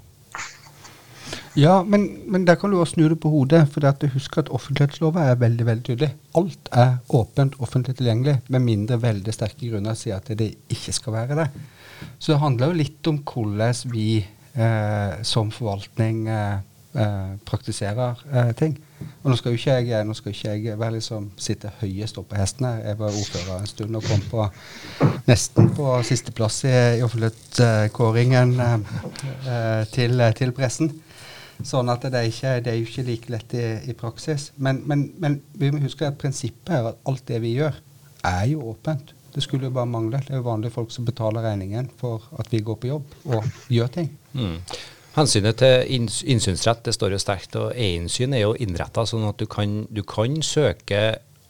[1.55, 3.65] Ja, men, men, der kan du også snu det på hodet.
[3.73, 6.11] For husk at offentlighetslova er veldig veldig tydelig.
[6.35, 11.13] Alt er åpent, offentlig tilgjengelig, med mindre veldig sterke grunner sier at det ikke skal
[11.13, 11.47] være det.
[12.19, 16.61] Så det handler jo litt om hvordan vi eh, som forvaltning eh,
[16.93, 18.77] eh, praktiserer eh, ting.
[19.23, 22.35] Og nå skal jo ikke jeg, nå skal ikke jeg være liksom, sitte høyest oppe
[22.35, 22.81] på hesten her.
[22.91, 24.47] Jeg var ordfører en stund og kom på
[25.29, 28.75] nesten på sisteplass i, i offentlighetskåringen eh,
[29.45, 30.93] eh, til, til pressen.
[31.67, 34.51] Sånn at det er, ikke, det er jo ikke like lett i, i praksis.
[34.57, 37.77] Men, men, men, vi må huske at prinsippet er at alt det vi gjør,
[38.27, 39.13] er jo åpent.
[39.31, 40.19] Det skulle jo bare mangle.
[40.25, 43.47] Det er jo vanlige folk som betaler regningen for at vi går på jobb og
[43.71, 44.09] gjør ting.
[44.33, 44.57] Mm.
[45.11, 45.89] Hensynet til
[46.31, 50.05] innsynsrett det står jo sterkt, og e-innsyn er jo innretta sånn at du kan, du
[50.07, 51.01] kan, søke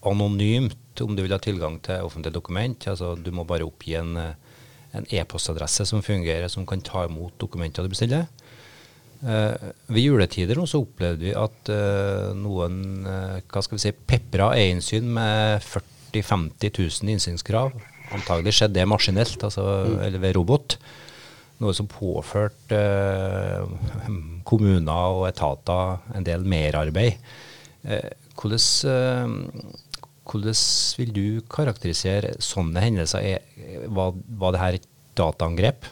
[0.02, 2.88] anonymt om du vil ha tilgang til offentlige dokument.
[2.89, 7.86] Altså, du må bare oppgi en, en e-postadresse som fungerer, som kan ta imot dokumenter
[7.86, 8.26] du bestiller.
[9.21, 9.53] Uh,
[9.93, 15.12] ved juletider så opplevde vi at uh, noen uh, hva skal vi si, pepra eierinnsyn
[15.13, 17.75] med 40 000-50 000 innsynskrav.
[18.12, 19.99] Antagelig skjedde det maskinelt, altså, mm.
[20.07, 20.75] eller ved robot.
[21.62, 22.79] Noe som påførte
[24.49, 27.21] kommuner og etater en del merarbeid.
[28.41, 29.36] hvordan,
[30.25, 30.57] hvordan
[30.97, 33.38] vil du karakterisere sånne hendelser?
[33.93, 35.88] var, var det her et dataangrep?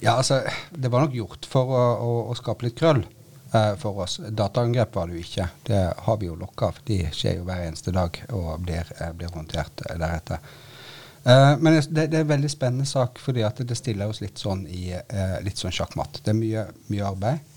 [0.00, 4.00] Ja, altså, det var nok gjort for å, å, å skape litt krøll eh, for
[4.00, 4.16] oss.
[4.24, 5.48] Dataangrep var det jo ikke.
[5.66, 6.80] Det har vi jo lokka av.
[6.88, 10.40] De skjer jo hver eneste dag og blir, eh, blir håndtert eh, deretter.
[11.24, 14.40] Eh, men det, det, er en veldig spennende sak, fordi at det stiller oss litt
[14.40, 16.22] sånn i eh, litt sånn sjakkmatt.
[16.24, 17.52] Det er mye, mye arbeid.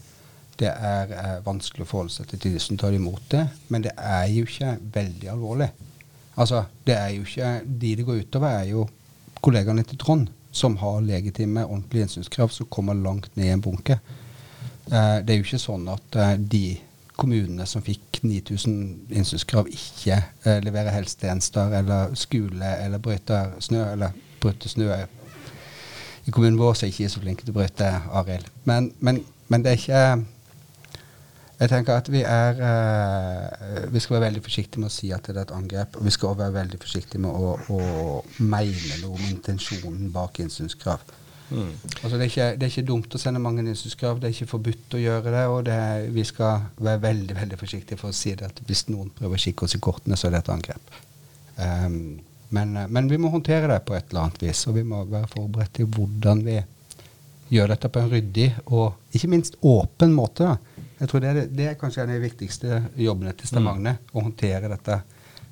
[0.60, 3.96] Det er eh, vanskelig å forholde seg til de som tar imot det, men det
[3.96, 5.72] er jo ikke veldig alvorlig.
[6.36, 8.88] Altså, det er jo ikke De det går utover, er jo
[9.46, 14.00] kollegaene til Trond som har legitime, ordentlige innsynskrav, som kommer langt ned i en bunke.
[14.92, 16.66] Eh, det er jo ikke sånn at eh, de
[17.18, 24.16] kommunene som fikk 9000 innsynskrav, ikke eh, leverer helsetjenester eller skole eller brøyter snø, eller
[24.44, 24.90] bryter snø.
[26.24, 28.48] I kommunen vår er ikke så flinke til å bryte, Arild.
[28.70, 30.04] Men, men, men det er ikke
[31.60, 35.28] jeg tenker at vi er uh, Vi skal være veldig forsiktige med å si at
[35.30, 36.00] det er et angrep.
[36.00, 37.82] Og vi skal også være veldig forsiktige med å, å
[38.42, 41.04] mene noe om intensjonen bak innsynskrav.
[41.54, 41.70] Mm.
[42.02, 44.50] Altså det, er ikke, det, er ikke, dumt å sende mange innsynskrav, det er ikke
[44.56, 45.46] forbudt å gjøre det.
[45.54, 45.80] Og det
[46.16, 49.46] vi skal være veldig veldig forsiktige for å si det at hvis noen prøver å
[49.46, 51.02] kikke oss i kortene, så er det et angrep.
[51.54, 51.98] Um,
[52.54, 55.30] men, men, vi må håndtere det på et eller annet vis, og vi må være
[55.32, 56.60] forberedt til hvordan vi
[57.54, 60.50] gjør dette på en ryddig og ikke minst åpen måte.
[60.50, 60.73] da
[61.04, 64.12] jeg tror det er, det er kanskje en av de viktigste jobbene til Stavanger, mm.
[64.16, 65.02] å håndtere dette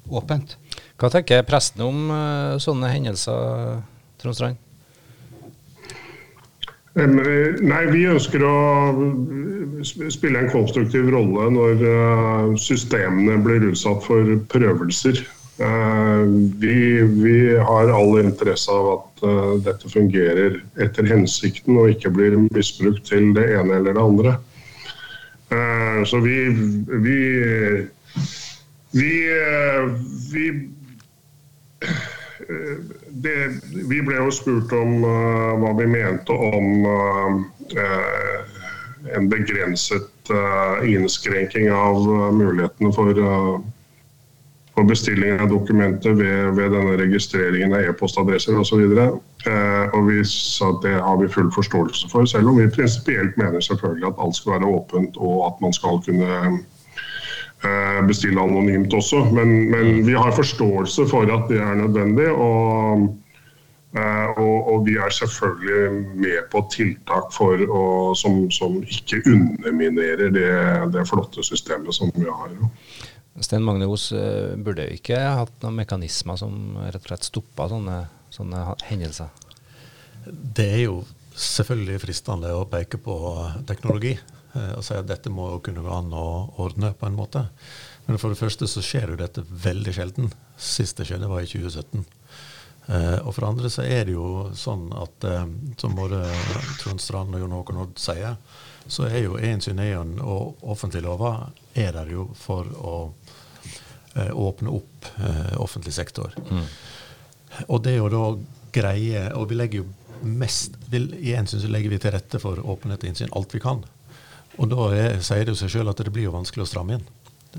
[0.08, 0.56] åpent.
[0.96, 3.82] Hva tenker presten om uh, sånne hendelser,
[4.22, 4.68] Trond Strand?
[6.96, 8.56] Nei, Vi ønsker å
[10.12, 15.20] spille en konstruktiv rolle når uh, systemene blir utsatt for prøvelser.
[15.62, 16.24] Uh,
[16.64, 16.76] vi,
[17.22, 19.26] vi, har all interesse av at
[19.68, 24.38] dette fungerer etter hensikten og ikke blir misbrukt til det ene eller det andre.
[25.52, 26.50] Eh, så vi
[26.88, 27.20] vi,
[28.92, 29.84] vi, eh,
[30.34, 30.70] vi
[31.82, 32.78] eh,
[33.10, 33.36] det,
[33.90, 37.36] vi ble jo spurt om uh, hva vi mente om uh,
[39.16, 40.32] en begrenset
[40.88, 43.12] innskrenking av mulighetene for
[44.76, 48.84] for bestilling av dokumenter ved, ved denne registreringen av e-postadresser osv.
[48.98, 53.36] Eh, og vi sa at det har vi full forståelse for, selv om vi prinsipielt
[53.42, 56.38] mener selvfølgelig at alt skal være åpent og at man skal kunne
[57.66, 59.26] eh, bestille anonymt også.
[59.36, 62.32] Men, men, vi har forståelse for at det er nødvendig.
[62.32, 63.12] og
[63.92, 67.82] Uh, og, og, vi er selvfølgelig med på tiltak for å,
[68.16, 70.52] som, som, ikke underminerer det,
[70.94, 72.54] det, flotte systemet som vi har.
[73.40, 74.10] Sten Magne Os
[74.60, 78.02] burde jo ikke hatt noen mekanismer som rett og slett stoppa sånne,
[78.34, 79.32] sånne, hendelser?
[80.28, 80.98] Det er jo
[81.38, 83.16] selvfølgelig fristende å peke på
[83.70, 86.28] teknologi uh, og si at dette må jo kunne gå an å
[86.62, 87.46] ordne på en måte.
[88.08, 90.32] Men for det første så skjer jo dette veldig sjelden.
[90.58, 92.02] Sist det skjedde var i 2017.
[92.02, 95.28] Uh, eh, og for andre så er det jo sånn at
[95.80, 96.24] som både
[96.82, 98.38] Trond Strand og Jon Håkon Odd sier,
[98.92, 99.80] så er jo e-innsyn
[100.26, 103.21] og offentlige lover er der jo for å eh,
[104.16, 106.36] åpne opp eh, offentlig sektor.
[106.50, 106.66] Mm.
[107.68, 108.26] Og det jo da
[108.72, 109.88] greie Og vi legger jo
[110.24, 113.60] mest vil, I innsyn så legger vi til rette for åpenhet og innsyn alt vi
[113.60, 113.82] kan.
[114.62, 117.00] Og da er, sier det jo seg sjøl at det blir jo vanskelig å stramme
[117.00, 117.06] inn.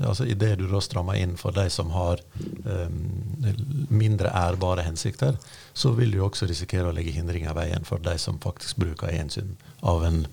[0.01, 2.21] Altså Idet du da strammer inn for de som har
[2.65, 2.95] um,
[3.93, 5.37] mindre ærbare hensikter,
[5.73, 9.13] så vil du også risikere å legge hindringer i veien for de som faktisk bruker
[9.13, 9.53] innsyn
[9.85, 10.23] av en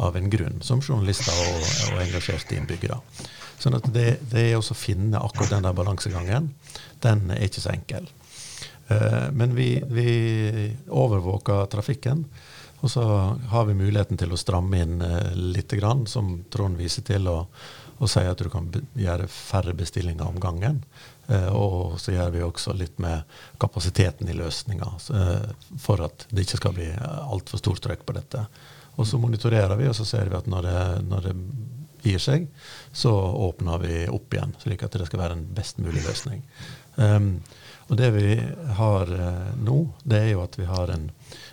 [0.00, 3.00] av en grunn, som journalister og, og engasjerte innbyggere.
[3.60, 6.48] Sånn at det, det å finne akkurat den der balansegangen,
[7.04, 8.08] den er ikke så enkel.
[8.90, 10.14] Uh, men vi, vi,
[10.88, 12.24] overvåker trafikken,
[12.80, 13.04] og så
[13.52, 17.52] har vi muligheten til å stramme inn uh, litt, grann, som Trond viser til, og,
[18.00, 20.80] og sier at du kan gjøre færre bestillinger om gangen.
[21.28, 23.28] Uh, og så gjør vi også litt med
[23.60, 24.90] kapasiteten i løsninga,
[25.78, 28.48] for at det ikke skal bli altfor stort trøkk på dette.
[28.98, 31.36] Og så monitorerer vi, og så ser vi at når det, når det
[32.02, 32.46] gir seg,
[32.92, 36.42] så åpner vi opp igjen, slik at det skal være en best mulig løsning.
[36.96, 37.32] Um,
[37.90, 38.34] og det vi
[38.78, 41.08] har uh, nå, det er jo at vi har en,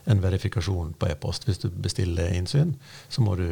[0.05, 1.47] en verifikasjon på e-post.
[1.47, 2.75] Hvis du bestiller innsyn,
[3.09, 3.47] så må du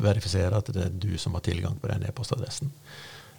[0.00, 2.72] verifisere at det er du som har tilgang på den e-postadressen.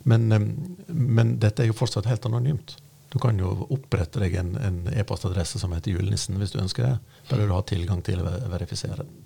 [0.03, 0.47] Men, um,
[0.88, 2.78] men, dette er jo fortsatt helt anonymt.
[3.11, 6.93] Du kan jo opprette deg en e-postadresse som heter julenissen hvis du ønsker det.
[7.34, 9.20] Vil du ha tilgang til å verifisere den.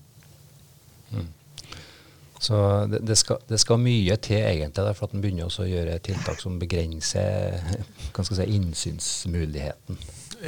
[2.40, 2.58] Så
[2.92, 5.70] det, det, skal, det, skal, mye til egentlig der, for at en begynner også å
[5.70, 7.62] gjøre tiltak som begrenser
[8.12, 10.00] si, innsynsmuligheten.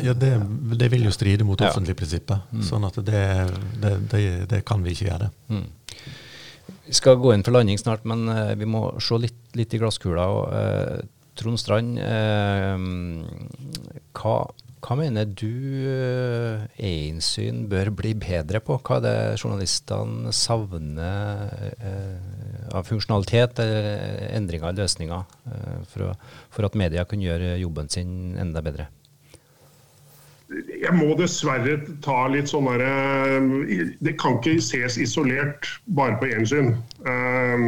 [0.04, 0.34] Ja, det,
[0.78, 2.52] det, vil jo stride mot offentlige prinsippet.
[2.52, 2.64] Mm.
[2.68, 3.24] Sånn at det,
[4.52, 5.30] det, kan vi ikke gjøre.
[5.50, 5.68] Mm.
[6.88, 9.80] Vi skal gå inn for landing snart, men uh, vi må se litt, litt i
[9.82, 10.28] glasskula.
[10.28, 10.98] Og, uh,
[11.38, 12.78] Trond Strand, uh,
[14.18, 14.38] hva
[14.88, 15.52] hva mener du
[15.92, 18.78] eh, e-innsyn bør bli bedre på?
[18.80, 26.14] Hva er det journalistene savner eh, av funksjonalitet eller endringer i løsninger eh, for,
[26.48, 28.88] for, at media kan gjøre jobben sin enda bedre?
[30.48, 31.76] Jeg må dessverre
[32.06, 32.94] ta litt sånn derre
[33.68, 35.68] eh, Det kan ikke ses isolert
[36.00, 36.72] bare på gjensyn.
[37.04, 37.68] Eh,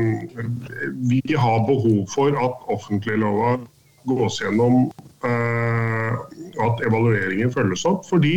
[1.11, 3.57] vi har behov for at offentliglova
[4.07, 4.87] gås gjennom
[5.19, 5.48] Eh,
[6.63, 8.05] at evalueringen følges opp.
[8.09, 8.35] Fordi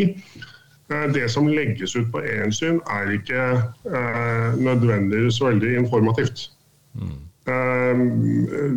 [0.92, 3.44] eh, det som legges ut på e-innsyn er ikke
[3.90, 6.50] eh, nødvendigvis veldig informativt.
[6.94, 7.20] Mm.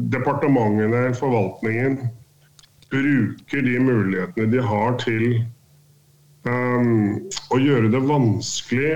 [0.09, 1.99] Departementene, forvaltningen,
[2.89, 5.25] bruker de mulighetene de har til
[6.47, 6.87] eh,
[7.53, 8.95] å gjøre det vanskelig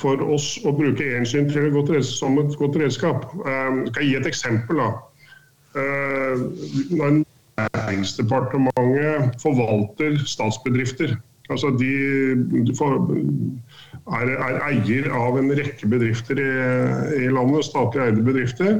[0.00, 3.26] for oss å bruke e-innsyn til et godt, som et godt redskap.
[3.32, 4.80] Skal jeg skal gi et eksempel.
[4.80, 4.90] da.
[5.74, 7.24] når når
[7.76, 11.16] Næringsdepartementet forvalter statsbedrifter.
[11.50, 11.92] Altså de,
[14.18, 18.76] er, er, eier av en rekke bedrifter i, landet, statlig eide bedrifter.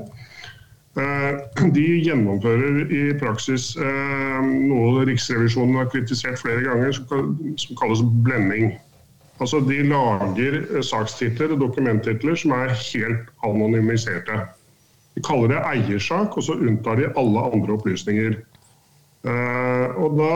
[0.98, 8.72] Eh, de gjennomfører i praksis eh, noe Riksrevisjonen har kritisert flere ganger, som kalles blending.
[9.40, 14.42] Altså De lager sakstitler og dokumenttitler som er helt anonymiserte.
[15.16, 18.36] De kaller det eiersak, og så unntar de alle andre opplysninger.
[19.20, 20.32] Eh, og Da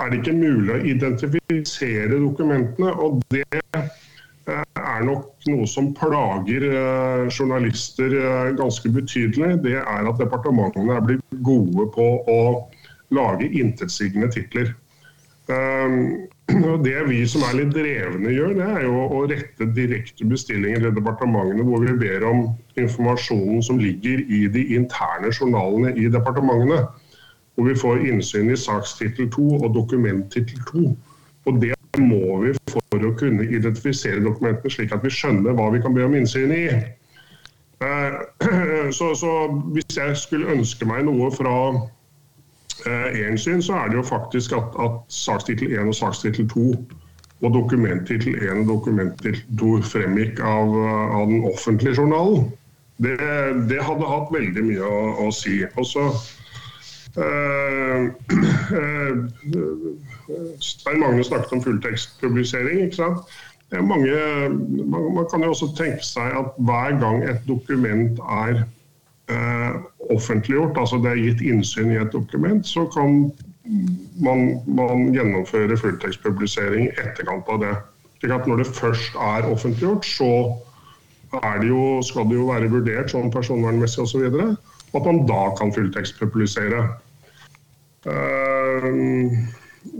[0.00, 2.92] er det ikke mulig å identifisere dokumentene.
[2.92, 8.16] og Det eh, er nok noe som plager eh, journalister
[8.56, 9.58] ganske betydelig.
[9.66, 12.40] Det er at departementene er blitt gode på å
[13.12, 14.72] lage intetsigende titler.
[16.84, 20.94] Det vi som er litt drevne gjør, det er jo å rette direkte bestillinger til
[20.96, 22.42] departementene hvor vi ber om
[22.80, 26.82] informasjonen som ligger i de interne journalene i departementene
[27.54, 30.96] hvor vi får innsyn i sakstittel 2 og dokumenttittel 2.
[31.44, 35.82] Og det må vi for å kunne identifisere dokumentene, slik at vi skjønner hva vi
[35.84, 36.64] kan be om innsyn i.
[37.84, 38.16] Eh,
[38.98, 39.34] så, så
[39.76, 41.54] hvis jeg skulle ønske meg noe fra
[42.84, 46.64] én syn, så er det jo faktisk at, at sakstittel 1 og sakstittel 2
[47.44, 50.74] og dokumenttittel 1 og dokumenttittel 2 fremgikk av,
[51.20, 52.50] av, den offentlige journalen.
[53.02, 53.14] Det,
[53.70, 55.60] det, hadde hatt veldig mye å, å si.
[55.78, 56.33] Og så Eh, eh,
[60.60, 62.80] Stein Magne snakket om fulltekstpublisering.
[62.80, 63.18] ikke sant?
[63.74, 64.14] Mange,
[64.86, 68.60] man, kan jo også tenke seg at hver gang et dokument er
[69.30, 69.72] eh,
[70.14, 73.32] offentliggjort, altså det er gitt innsyn i et dokument, så kan
[74.22, 77.74] man, man gjennomføre fulltekstpublisering i etterkant av det.
[78.20, 80.30] Slik at når det først er offentliggjort, så
[81.34, 84.12] det jo, skal det jo være vurdert sånn personvernmessig osv.
[84.12, 84.52] Så videre,
[84.94, 86.84] at man da kan fulltekstpublisere.
[88.04, 88.84] Eh,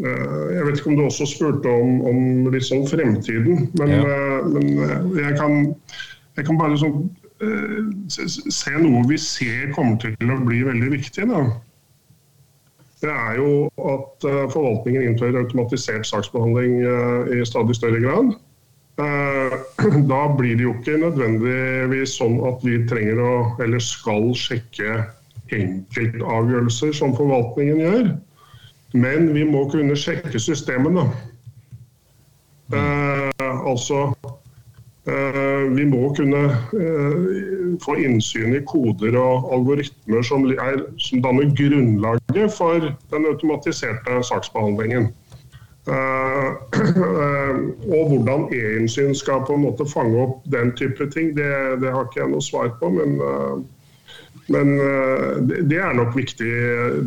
[0.05, 4.00] eh, jeg vet ikke om du også spurte om, om litt sånn fremtiden, men, ja.
[4.05, 4.72] Eh, men
[5.16, 5.61] jeg, kan,
[6.36, 7.05] jeg, kan, bare sånn,
[8.09, 11.28] se noe vi ser kommer til å bli veldig viktig.
[11.32, 11.42] Da.
[13.05, 13.48] Det er jo
[13.90, 14.24] at
[14.55, 16.78] forvaltningen innfører automatisert saksbehandling
[17.34, 18.32] i stadig større grad.
[20.09, 25.02] Da blir det jo ikke nødvendigvis sånn at vi trenger å, eller skal sjekke
[25.59, 28.09] enkeltavgjørelser som forvaltningen gjør.
[28.94, 31.09] Men vi må kunne sjekke systemene.
[32.72, 33.30] Eh,
[33.66, 34.14] altså
[35.07, 36.44] eh, Vi må kunne
[36.78, 44.22] eh, få innsyn i koder og algoritmer som, er, som danner grunnlaget for den automatiserte
[44.30, 45.11] saksbehandlingen.
[45.84, 46.57] Uh,
[47.92, 51.50] og hvordan e-innsyn skal på en måte fange opp den type ting, det,
[51.82, 52.88] det har ikke jeg noe svar på.
[52.94, 53.59] Men uh,
[54.53, 56.53] men eh, det er nok viktig,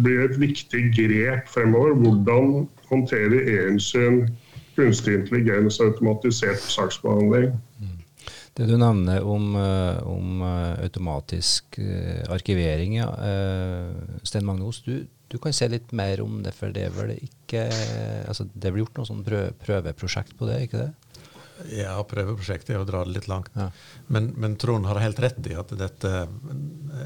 [0.01, 1.93] blir et viktig grep fremover.
[2.01, 4.23] Hvordan håndterer EU-innsyn
[4.77, 7.55] kunstig intelligens automatisert saksbehandling.
[8.57, 11.79] Det du nevner om, eh, om eh, automatisk
[12.33, 13.11] arkivering, ja.
[14.25, 17.67] Sten Magnus, du, du, kan se litt mer om det, for det er vel ikke
[18.27, 19.25] altså Det blir gjort noe sånn
[19.61, 20.91] prøveprosjekt på det, ikke det?
[21.73, 23.49] Ja, prøveprosjektet er å dra det litt langt.
[23.57, 23.69] Ja.
[24.13, 26.13] Men, men, Trond har helt rett i at dette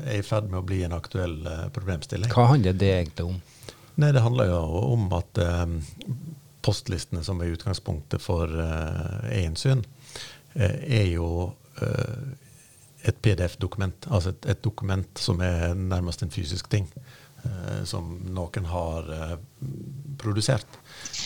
[0.02, 2.32] er i ferd med å bli en aktuell uh, problemstilling.
[2.34, 3.39] Hva handler det egentlig om?
[4.02, 4.60] Nei, Det handler jo
[4.91, 5.80] om at um,
[6.66, 8.52] postlistene, som er utgangspunktet for
[9.32, 9.86] e-innsyn,
[10.58, 14.06] uh, er jo et PDF-dokument.
[14.14, 16.86] Altså et, et, dokument som er nærmest en fysisk ting.
[17.89, 19.08] som noen har
[20.22, 20.76] produsert.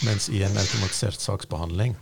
[0.07, 1.97] Mens i en automatisert saksbehandling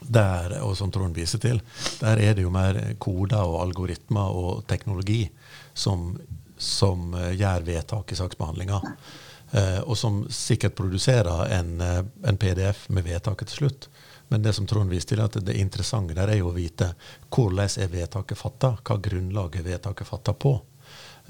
[0.00, 1.60] der, og som Trond viser til,
[2.00, 5.24] der er det jo mer koder og algoritmer og teknologi
[5.74, 6.14] som,
[6.58, 8.80] som uh, gjør vedtak i saksbehandlinga.
[9.50, 13.90] Uh, og som sikkert produserer en, uh, en, PDF med vedtaket til slutt.
[14.30, 16.92] Men det som Trond viser til, at det interessante der er jo å vite
[17.34, 20.60] hvordan er vedtaket fatta, hva grunnlag er vedtaket fatta på.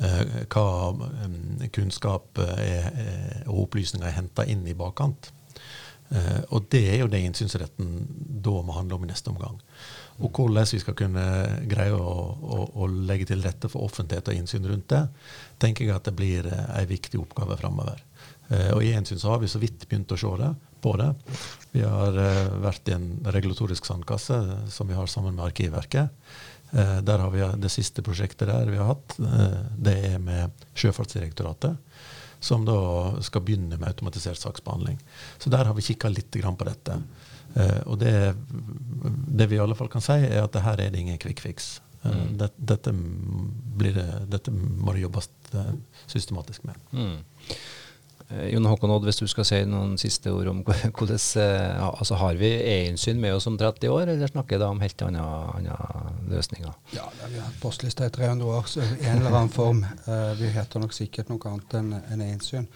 [0.01, 0.67] hva
[0.97, 5.29] um, kunnskap og opplysninger er henta inn i bakkant.
[6.11, 7.91] Uh, og det er jo det innsynsretten
[8.43, 9.61] da må handle om i neste omgang.
[10.21, 11.25] Og hvordan vi skal kunne
[11.71, 15.05] greie å, å, å legge til rette for offentlighet og innsyn rundt det,
[15.63, 18.03] tenker jeg at det blir uh, eh, viktig oppgave framover.
[18.51, 21.11] Uh, og i innsyn så har vi så vidt begynt å se det, på det.
[21.77, 22.17] Vi har
[22.65, 24.39] vært i en regulatorisk sandkasse
[24.73, 26.09] som vi har sammen med Arkivverket.
[27.05, 29.15] der har vi Det siste prosjektet der vi har hatt,
[29.77, 31.77] det er med Sjøfartsdirektoratet
[32.41, 32.77] som da
[33.25, 34.99] skal begynne med automatisert saksbehandling.
[35.39, 37.03] Så der har vi kikka litt på dette.
[37.55, 38.35] Uh, og det,
[39.29, 41.81] det, vi i alle fall kan si, er at her er det ingen quick fix.
[42.05, 42.39] Uh, mm.
[42.39, 42.95] Dette, dette,
[43.83, 45.73] det, dette, må det jobbes uh,
[46.07, 46.81] systematisk med.
[46.93, 47.19] Mm.
[48.31, 50.63] Eh, Jon Håkon Odd, hvis du skal si noen siste ord om
[50.97, 54.71] hvordan eh, altså Har vi e-innsyn med oss om 30 år, eller snakker vi da
[54.71, 55.27] om helt andre,
[55.59, 55.79] andre
[56.31, 56.73] løsninger?
[56.95, 59.85] Ja, vi har hatt i 300 år, så i en eller annen form.
[60.07, 62.69] Uh, vi heter nok sikkert noe annet enn en e-innsyn.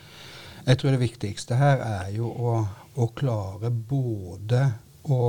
[0.64, 2.54] Jeg tror det viktigste her er jo å,
[2.96, 4.64] å klare både
[5.12, 5.20] å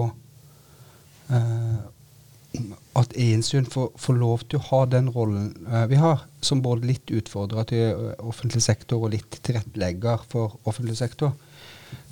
[2.96, 6.88] at innsyn får, får, lov til å ha den rollen uh, vi har, som både
[6.90, 11.36] litt utfordrer til uh, offentlig sektor og litt tilrettelegger for offentlig sektor.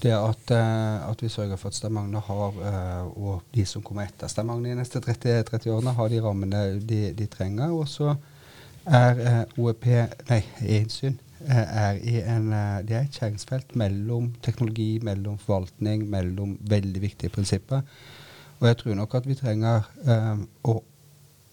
[0.04, 2.62] Det at, uh, at vi sørger for at Stavanger har,
[3.16, 7.04] og de som kommer etter Stavanger de neste 30, 30, årene, har de rammene de,
[7.18, 7.74] de trenger.
[7.74, 8.16] Og så
[8.84, 9.88] er OEP,
[10.30, 10.41] nei,
[10.80, 12.52] innsyn er i en,
[12.88, 17.84] det er et skjæringsfelt mellom teknologi, mellom forvaltning, mellom veldig viktige prinsipper.
[18.64, 20.74] Og jeg tror nok at vi trenger, eh, å,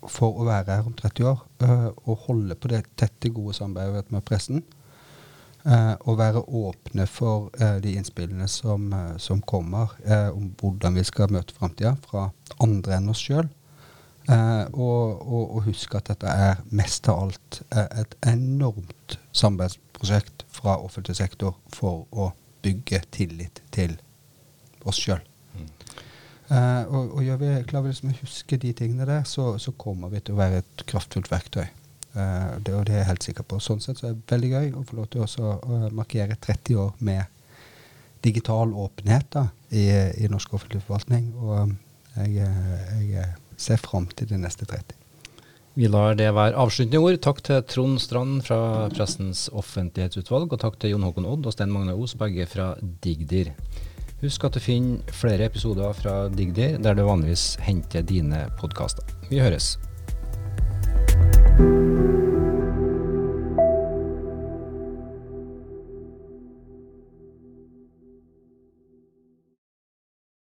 [0.06, 4.12] for å være her om 30 år, eh, å holde på det tette, gode samarbeidet
[4.14, 4.62] med pressen.
[5.66, 7.50] Eh, og være åpne for
[7.82, 8.86] de innspillene som,
[9.18, 9.90] som kommer
[10.32, 12.30] om hvordan vi skal møte framtida, fra
[12.62, 13.50] andre enn oss sjøl.
[14.30, 21.18] Og, og, og, huske at dette er mest av alt et enormt samarbeidsprosjekt fra offentlig
[21.18, 22.30] sektor for å
[22.62, 23.98] bygge tillit til
[24.86, 25.24] oss sjøl.
[26.50, 30.10] Uh, og, og vi, klarer vi liksom å huske de tingene der, så, så, kommer
[30.10, 31.68] vi til å være et kraftfullt verktøy.
[32.10, 33.60] Uh, det, og det er jeg helt sikker på.
[33.62, 36.80] Sånn sett så er det veldig gøy å få lov til å uh, markere 30
[36.82, 37.22] år med
[38.26, 39.86] digital åpenhet da, i,
[40.24, 41.30] i, norsk offentlig forvaltning.
[41.38, 41.76] Og
[42.18, 42.50] jeg,
[43.06, 44.98] jeg ser fram til de neste 30.
[45.78, 47.20] Vi lar det være avsluttende ord.
[47.22, 51.70] Takk til Trond Strand fra Pressens offentlighetsutvalg, og takk til Jon Håkon Odd og Sten
[51.70, 53.54] Magne Os, begge fra Digdir.
[54.20, 59.06] Husk at du finner flere episoder fra Digdir der du vanligvis henter dine podkaster.
[59.30, 59.78] Vi høres.